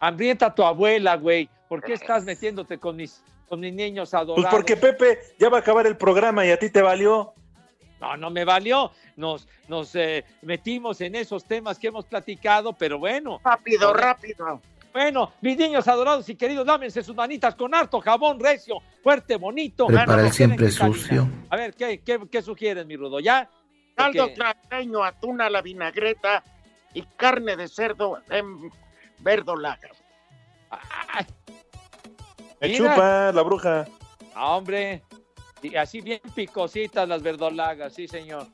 [0.00, 1.48] Hambrienta tu abuela, güey.
[1.68, 4.44] ¿Por qué estás metiéndote con mis, con mis niños adorados?
[4.44, 7.32] Pues porque Pepe ya va a acabar el programa y a ti te valió.
[8.00, 8.92] No, no me valió.
[9.16, 13.40] Nos, nos eh, metimos en esos temas que hemos platicado, pero bueno.
[13.42, 14.60] Rápido, rápido.
[14.94, 19.88] Bueno, mis niños adorados y queridos, lámense sus manitas con harto jabón recio, fuerte, bonito.
[19.88, 21.28] Prepara Bueno, el siempre sucio.
[21.50, 23.18] A ver, ¿qué, qué, qué sugieres, mi Rudo?
[23.18, 23.50] ¿Ya?
[23.96, 24.34] Caldo qué?
[24.34, 26.44] traseño, atún a la vinagreta
[26.94, 28.70] y carne de cerdo en
[29.18, 29.90] verdolaga.
[32.60, 32.78] Me Mira.
[32.78, 33.86] chupa la bruja.
[34.32, 35.02] Ah, hombre.
[35.60, 38.46] Y así bien picositas las verdolagas, sí, señor.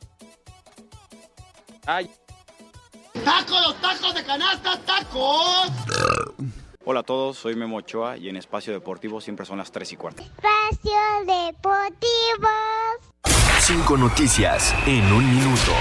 [1.84, 2.11] Ay,
[3.25, 5.71] ¡Tacos, los tacos de canasta, tacos!
[6.85, 9.97] Hola a todos, soy Memo Ochoa y en Espacio Deportivo siempre son las 3 y
[9.97, 10.23] cuarto.
[10.23, 10.93] Espacio
[11.27, 12.49] Deportivo.
[13.61, 15.73] Cinco noticias en un minuto.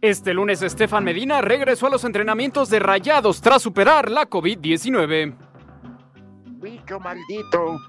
[0.00, 5.47] Este lunes Estefan Medina regresó a los entrenamientos de Rayados tras superar la COVID-19.
[6.60, 7.80] Bicho maldito.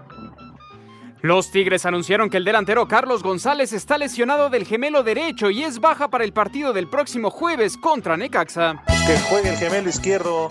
[1.21, 5.79] Los Tigres anunciaron que el delantero Carlos González está lesionado del gemelo derecho y es
[5.79, 8.81] baja para el partido del próximo jueves contra Necaxa.
[9.05, 10.49] Que juegue el gemelo izquierdo.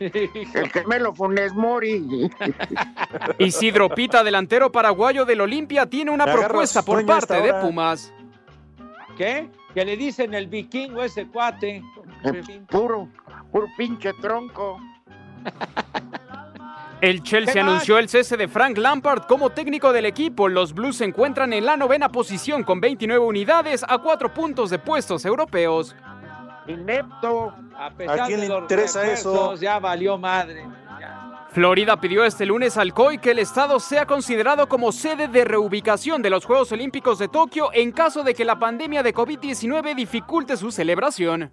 [0.00, 2.30] el gemelo Funes Mori.
[3.38, 7.54] Isidro Pita, delantero paraguayo del Olimpia, tiene una propuesta por parte de.
[7.54, 8.12] Pumas.
[9.16, 9.48] ¿Qué?
[9.72, 11.82] Que le dicen el vikingo ese cuate.
[12.68, 13.08] Puro,
[13.50, 14.78] puro pinche tronco.
[17.00, 20.48] El Chelsea anunció el cese de Frank Lampard como técnico del equipo.
[20.48, 24.78] Los Blues se encuentran en la novena posición con 29 unidades a cuatro puntos de
[24.78, 25.94] puestos europeos.
[26.66, 27.52] Inepto.
[27.78, 29.54] A pesar ¿A quién de le los interesa eso?
[29.56, 30.64] Ya valió madre.
[31.50, 36.20] Florida pidió este lunes al COI que el estado sea considerado como sede de reubicación
[36.20, 40.56] de los Juegos Olímpicos de Tokio en caso de que la pandemia de COVID-19 dificulte
[40.56, 41.50] su celebración.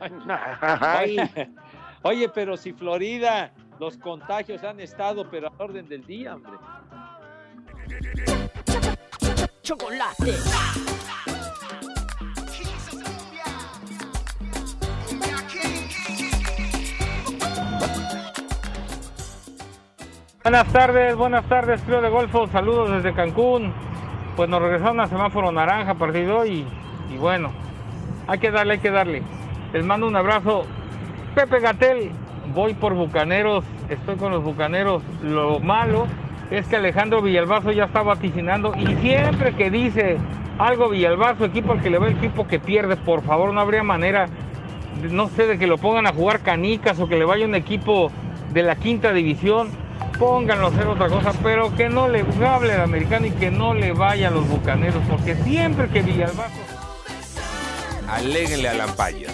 [2.02, 6.52] Oye, pero si Florida, los contagios han estado, pero al orden del día, hombre.
[9.62, 10.34] Chocolate.
[20.42, 22.46] Buenas tardes, buenas tardes, Club de Golfo.
[22.48, 23.72] Saludos desde Cancún.
[24.34, 26.66] Pues nos regresaron a semáforo naranja partido y,
[27.10, 27.52] y bueno,
[28.26, 29.22] hay que darle, hay que darle.
[29.72, 30.64] Les mando un abrazo.
[31.34, 32.12] Pepe Gatel,
[32.54, 35.02] voy por Bucaneros, estoy con los Bucaneros.
[35.22, 36.06] Lo malo
[36.50, 40.18] es que Alejandro Villalbazo ya está vaticinando y siempre que dice
[40.58, 43.82] algo Villalbazo, equipo al que le va el equipo que pierde, por favor, no habría
[43.82, 44.28] manera,
[45.10, 48.10] no sé, de que lo pongan a jugar canicas o que le vaya un equipo
[48.52, 49.68] de la quinta división,
[50.18, 53.74] pónganlo a hacer otra cosa, pero que no le hable el americano y que no
[53.74, 56.78] le vaya a los bucaneros, porque siempre que Villalbazo
[58.08, 59.28] Aléguenle a Lampaya.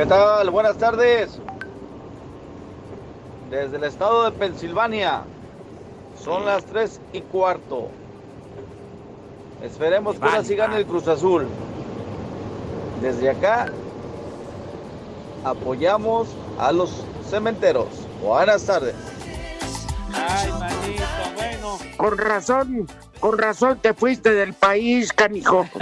[0.00, 0.48] ¿Qué tal?
[0.48, 1.38] Buenas tardes.
[3.50, 5.24] Desde el estado de Pensilvania.
[6.24, 7.90] Son las 3 y cuarto.
[9.62, 11.46] Esperemos que ahora sí gane el Cruz Azul.
[13.02, 13.66] Desde acá
[15.44, 16.28] apoyamos
[16.58, 17.88] a los cementeros.
[18.22, 18.94] Buenas tardes.
[20.14, 21.04] Ay, manito,
[21.36, 21.78] bueno.
[21.98, 22.86] Con razón,
[23.20, 25.66] con razón te fuiste del país, canijo.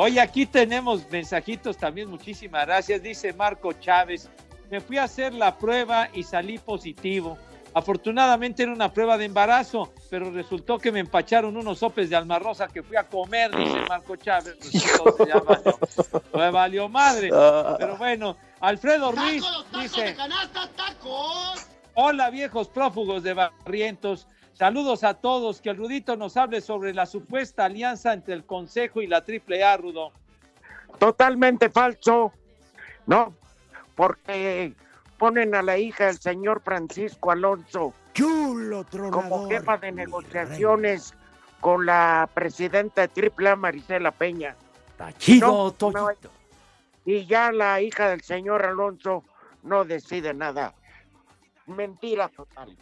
[0.00, 3.02] Oye, aquí tenemos mensajitos también, muchísimas gracias.
[3.02, 4.30] Dice Marco Chávez,
[4.70, 7.36] me fui a hacer la prueba y salí positivo.
[7.74, 12.68] Afortunadamente era una prueba de embarazo, pero resultó que me empacharon unos sopes de almarrosa
[12.68, 14.56] que fui a comer, dice Marco Chávez.
[14.60, 15.78] Resultó ya valió,
[16.30, 17.30] pues valió madre.
[17.76, 19.42] Pero bueno, Alfredo Ruiz
[19.80, 20.16] dice,
[21.94, 24.28] hola viejos prófugos de Barrientos.
[24.58, 29.00] Saludos a todos, que el Rudito nos hable sobre la supuesta alianza entre el Consejo
[29.00, 30.10] y la AAA, Rudo.
[30.98, 32.32] Totalmente falso.
[33.06, 33.32] No,
[33.94, 34.74] porque
[35.16, 37.94] ponen a la hija del señor Francisco Alonso
[39.12, 41.14] como jefa de negociaciones
[41.60, 44.56] con la presidenta de AAA, Marisela Peña.
[45.18, 46.08] chido, No, no,
[47.04, 49.22] y ya la hija del señor Alonso
[49.62, 50.74] no decide nada.
[51.66, 52.76] Mentira total.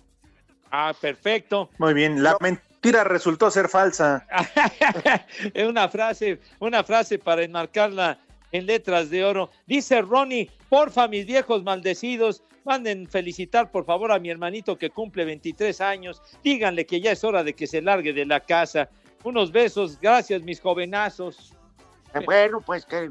[0.70, 1.70] Ah, perfecto.
[1.78, 4.26] Muy bien, la mentira resultó ser falsa.
[5.54, 8.18] Es una frase, una frase para enmarcarla
[8.52, 9.50] en letras de oro.
[9.66, 15.24] Dice Ronnie, porfa, mis viejos maldecidos, manden felicitar por favor a mi hermanito que cumple
[15.24, 16.22] 23 años.
[16.42, 18.88] Díganle que ya es hora de que se largue de la casa.
[19.24, 21.52] Unos besos, gracias mis jovenazos.
[22.14, 23.10] Eh, Bueno, pues que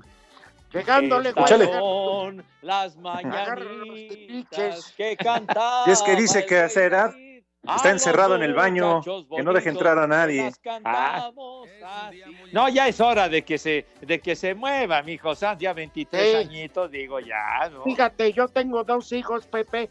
[0.72, 5.88] llegándole, son las mañanitas que cantamos.
[5.88, 7.16] Y es que dice que a esa edad
[7.76, 10.52] está encerrado en el baño, que no deja entrar a nadie.
[12.52, 15.74] No, ya es hora de que se, de que se mueva, mi hijo Sanz, ya
[15.74, 16.36] 23 Sí.
[16.50, 17.84] añitos, digo ya, ¿no?
[17.84, 19.90] Fíjate, yo tengo dos hijos, Pepe,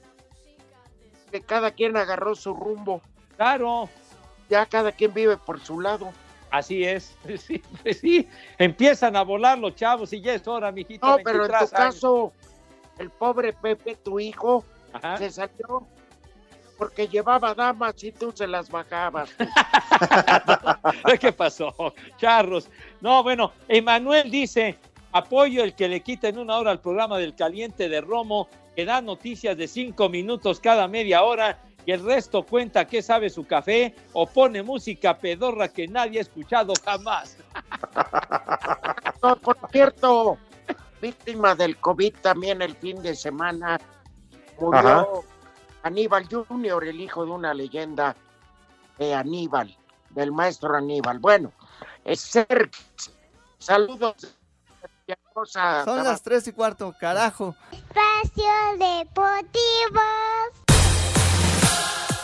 [1.31, 3.01] que cada quien agarró su rumbo.
[3.37, 3.89] Claro.
[4.49, 6.13] Ya cada quien vive por su lado.
[6.51, 11.05] Así es, sí, pues sí, empiezan a volar los chavos y ya es hora, mijito.
[11.07, 11.95] No, pero en tu 23 años.
[11.95, 12.33] caso,
[12.99, 15.17] el pobre Pepe, tu hijo, Ajá.
[15.17, 15.85] se salió
[16.85, 19.31] porque llevaba damas y tú se las bajabas.
[21.19, 21.75] ¿Qué pasó?
[22.19, 22.69] Charros.
[23.01, 24.79] No, bueno, Emanuel dice,
[25.13, 29.01] apoyo el que le quiten una hora al programa del caliente de Romo, que da
[29.01, 33.95] noticias de cinco minutos cada media hora y el resto cuenta qué sabe su café
[34.13, 37.39] o pone música pedorra que nadie ha escuchado jamás.
[39.23, 40.37] No, por cierto,
[41.01, 43.81] víctima del COVID también el fin de semana,
[44.61, 45.07] murió Ajá.
[45.85, 48.17] Aníbal Junior, el hijo de una leyenda
[48.99, 49.77] de Aníbal,
[50.11, 51.19] del maestro Aníbal.
[51.19, 51.53] Bueno,
[52.05, 52.83] es Sergio.
[53.59, 54.35] Saludos.
[55.85, 57.55] Son las tres y cuarto, carajo.
[57.71, 58.45] Espacio
[58.79, 60.01] Deportivo.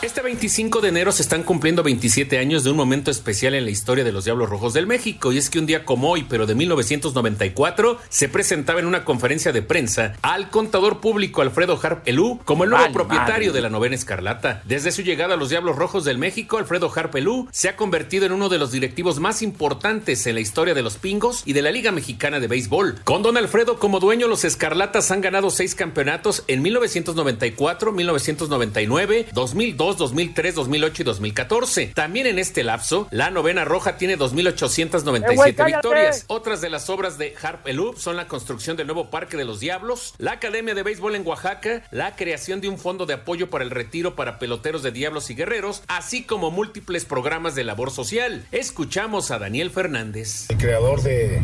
[0.01, 3.69] Este 25 de enero se están cumpliendo 27 años de un momento especial en la
[3.69, 6.47] historia de los Diablos Rojos del México, y es que un día como hoy, pero
[6.47, 12.39] de 1994, se presentaba en una conferencia de prensa al contador público Alfredo Harp Elú
[12.45, 13.51] como el nuevo propietario madre.
[13.51, 14.63] de la novena escarlata.
[14.65, 18.25] Desde su llegada a los Diablos Rojos del México, Alfredo Harp Elú se ha convertido
[18.25, 21.61] en uno de los directivos más importantes en la historia de los Pingos y de
[21.61, 23.01] la Liga Mexicana de Béisbol.
[23.03, 29.90] Con Don Alfredo como dueño, los Escarlatas han ganado seis campeonatos en 1994, 1999, 2002,
[29.97, 31.87] 2003, 2008 y 2014.
[31.95, 35.87] También en este lapso, la novena roja tiene 2.897 ¡Eh, güey, cállate!
[35.87, 36.25] victorias.
[36.27, 39.59] Otras de las obras de Harp Elup son la construcción del nuevo Parque de los
[39.59, 43.63] Diablos, la Academia de Béisbol en Oaxaca, la creación de un fondo de apoyo para
[43.63, 48.45] el retiro para peloteros de Diablos y Guerreros, así como múltiples programas de labor social.
[48.51, 50.49] Escuchamos a Daniel Fernández.
[50.49, 51.41] el creador de,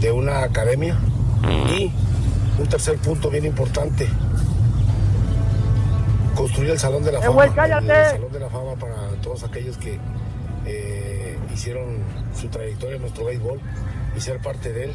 [0.00, 0.98] de una academia
[1.76, 1.90] y
[2.58, 4.08] un tercer punto bien importante
[6.34, 8.00] construir el salón de la ¡Eh, fama cállate!
[8.00, 9.98] el salón de la fama para todos aquellos que
[10.66, 11.98] eh, hicieron
[12.38, 13.60] su trayectoria en nuestro béisbol
[14.16, 14.92] y ser parte de él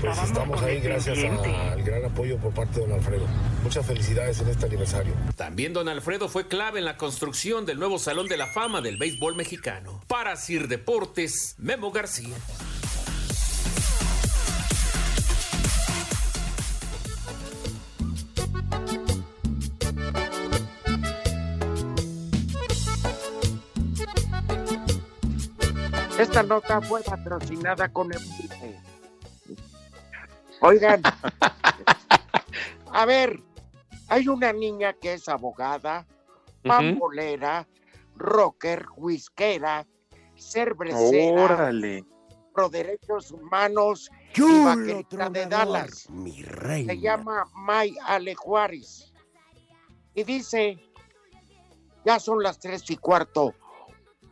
[0.00, 3.26] pues estamos ahí gracias al gran apoyo por parte de don Alfredo
[3.62, 7.98] muchas felicidades en este aniversario También don Alfredo fue clave en la construcción del nuevo
[7.98, 10.00] Salón de la Fama del béisbol mexicano.
[10.08, 12.34] Para Sir Deportes, Memo García.
[26.18, 28.80] Esta nota fue patrocinada con Enrique.
[30.60, 31.02] Oigan,
[32.92, 33.40] a ver,
[34.08, 36.06] hay una niña que es abogada,
[36.62, 37.66] pambolera,
[38.14, 39.86] rocker, whiskera,
[40.36, 42.04] cervecera, Órale.
[42.54, 46.08] pro derechos humanos y vaquerita de Dallas.
[46.10, 46.92] mi reina.
[46.92, 49.12] Se llama May Ale Juárez.
[50.14, 50.78] Y dice,
[52.04, 53.54] ya son las tres y cuarto,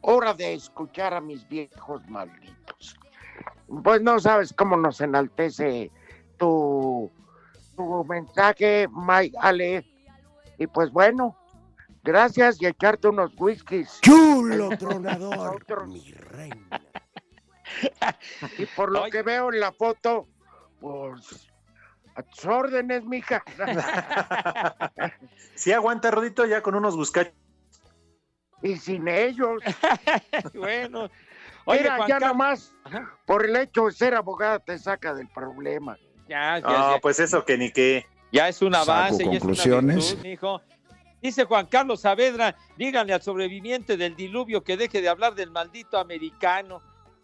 [0.03, 2.98] hora de escuchar a mis viejos malditos.
[3.82, 5.90] Pues no sabes cómo nos enaltece
[6.36, 7.11] tu,
[7.76, 9.86] tu mensaje, May Ale.
[10.59, 11.36] Y pues bueno,
[12.03, 14.01] gracias y echarte unos whiskies.
[14.01, 16.80] Chulo tronador, mi reina.
[18.59, 20.26] Y por lo que veo en la foto,
[20.80, 21.51] pues
[22.14, 23.42] a tus órdenes, mija.
[25.55, 27.34] Si aguanta, Rodito, ya con unos buscachos.
[28.62, 29.62] Y sin ellos.
[30.54, 31.11] bueno,
[31.64, 32.74] oye, Mira, Juan ya Carlos- nomás
[33.26, 35.96] por el hecho de ser abogada te saca del problema.
[36.28, 37.00] Ya, ya, No, ya.
[37.00, 38.06] pues eso que ni qué.
[38.32, 39.96] Ya es un avance, ya es una conclusiones.
[40.11, 40.62] virtud, mijo.
[41.20, 45.98] Dice Juan Carlos Saavedra, díganle al sobreviviente del diluvio que deje de hablar del maldito
[45.98, 46.80] americano.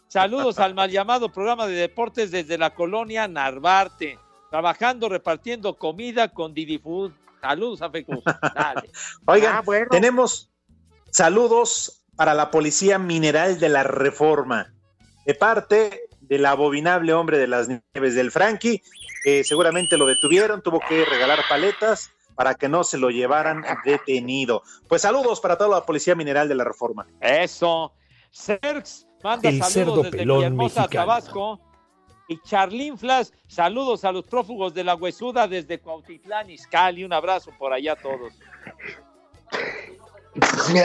[0.09, 4.19] Saludos al mal llamado programa de deportes desde la colonia Narvarte,
[4.51, 7.13] trabajando repartiendo comida con Didi Food.
[7.41, 8.23] Saludos a Fecus.
[8.55, 8.91] Dale.
[9.25, 9.87] Oigan, Ah, bueno.
[9.91, 10.51] tenemos
[11.11, 14.73] saludos para la Policía Mineral de la Reforma,
[15.25, 18.83] de parte del abominable hombre de las nieves del Frankie,
[19.23, 24.63] que seguramente lo detuvieron, tuvo que regalar paletas para que no se lo llevaran detenido.
[24.89, 27.07] Pues saludos para toda la Policía Mineral de la Reforma.
[27.21, 27.93] Eso.
[28.31, 31.07] Serx manda El saludos desde Villahermosa, mexicano.
[31.07, 31.61] Tabasco.
[32.29, 37.05] Y Charlín Flas, saludos a los prófugos de la Huesuda desde Cuautitlán, Izcalli.
[37.05, 38.33] Un abrazo por allá a todos.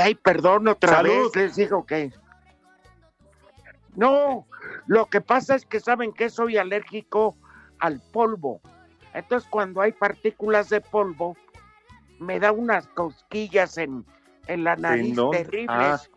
[0.01, 1.31] Ay, perdón otra Salud.
[1.33, 2.11] vez, les digo que.
[3.95, 4.47] No,
[4.87, 7.35] lo que pasa es que saben que soy alérgico
[7.79, 8.61] al polvo.
[9.13, 11.35] Entonces, cuando hay partículas de polvo,
[12.19, 14.05] me da unas cosquillas en,
[14.47, 16.09] en la nariz terribles.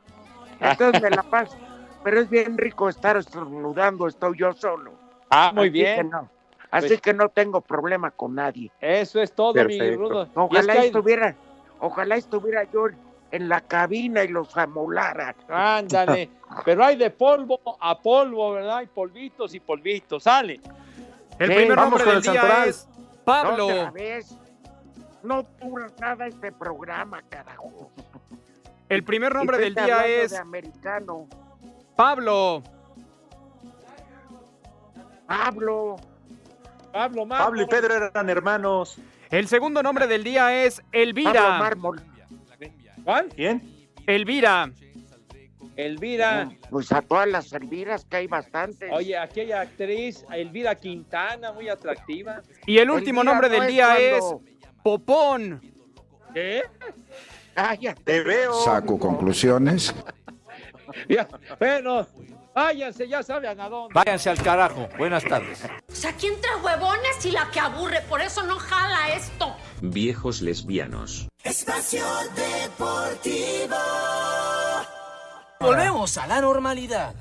[0.61, 1.57] Entonces me la paso.
[2.05, 4.93] Pero es bien rico estar estornudando, estoy yo solo.
[5.31, 5.97] Ah, muy Así bien.
[5.97, 6.31] que no.
[6.71, 8.71] Así Pues- que no tengo problema con nadie.
[8.81, 9.99] Eso es todo, mi Perfecto.
[9.99, 10.23] rudo.
[10.23, 11.35] Y es Ojalá que hay- estuviera,
[11.81, 12.87] ojalá estuviera yo
[13.35, 15.35] en la cabina y los amolara.
[15.49, 16.31] Ándale.
[16.65, 18.79] Pero hay de polvo a polvo, ¿verdad?
[18.79, 20.23] Hay polvitos y polvitos.
[20.23, 20.61] Sale.
[21.39, 22.69] El Sí, primer nombre del el día santoral.
[22.69, 22.89] es
[23.25, 23.67] Pablo.
[23.67, 24.35] Otra vez.
[25.25, 27.91] No dura nada este programa, carajo.
[28.89, 31.27] El primer nombre del día es de americano.
[31.97, 32.63] Pablo.
[35.27, 35.97] Pablo.
[36.93, 38.99] Pablo Pablo y Pedro eran hermanos.
[39.31, 41.59] El segundo nombre del día es Pablo Elvira.
[41.59, 42.01] Mármol.
[43.05, 43.29] ¿Cuál?
[43.29, 43.89] ¿Quién?
[44.07, 44.73] Elvira.
[45.77, 46.51] Elvira.
[46.71, 48.91] Pues a todas las Elviras, que hay bastantes.
[48.93, 52.43] Oye, aquella actriz, Elvira Quintana, muy atractiva.
[52.67, 54.43] Y el último nombre no del es día es cuando-
[54.83, 55.61] Popón.
[56.33, 56.63] ¿Qué?
[57.55, 58.03] Cállate.
[58.03, 58.53] Te veo.
[58.65, 59.95] Saco conclusiones.
[61.09, 61.27] Ya,
[61.59, 62.07] bueno,
[62.55, 63.95] váyanse, ya saben a dónde.
[63.95, 64.89] Váyanse al carajo.
[64.97, 65.65] Buenas tardes.
[65.91, 69.55] O sea, aquí entre huevones y la que aburre, por eso no jala esto.
[69.81, 71.29] Viejos lesbianos.
[71.43, 73.77] Espacio Deportivo.
[75.61, 77.15] Volvemos a la normalidad.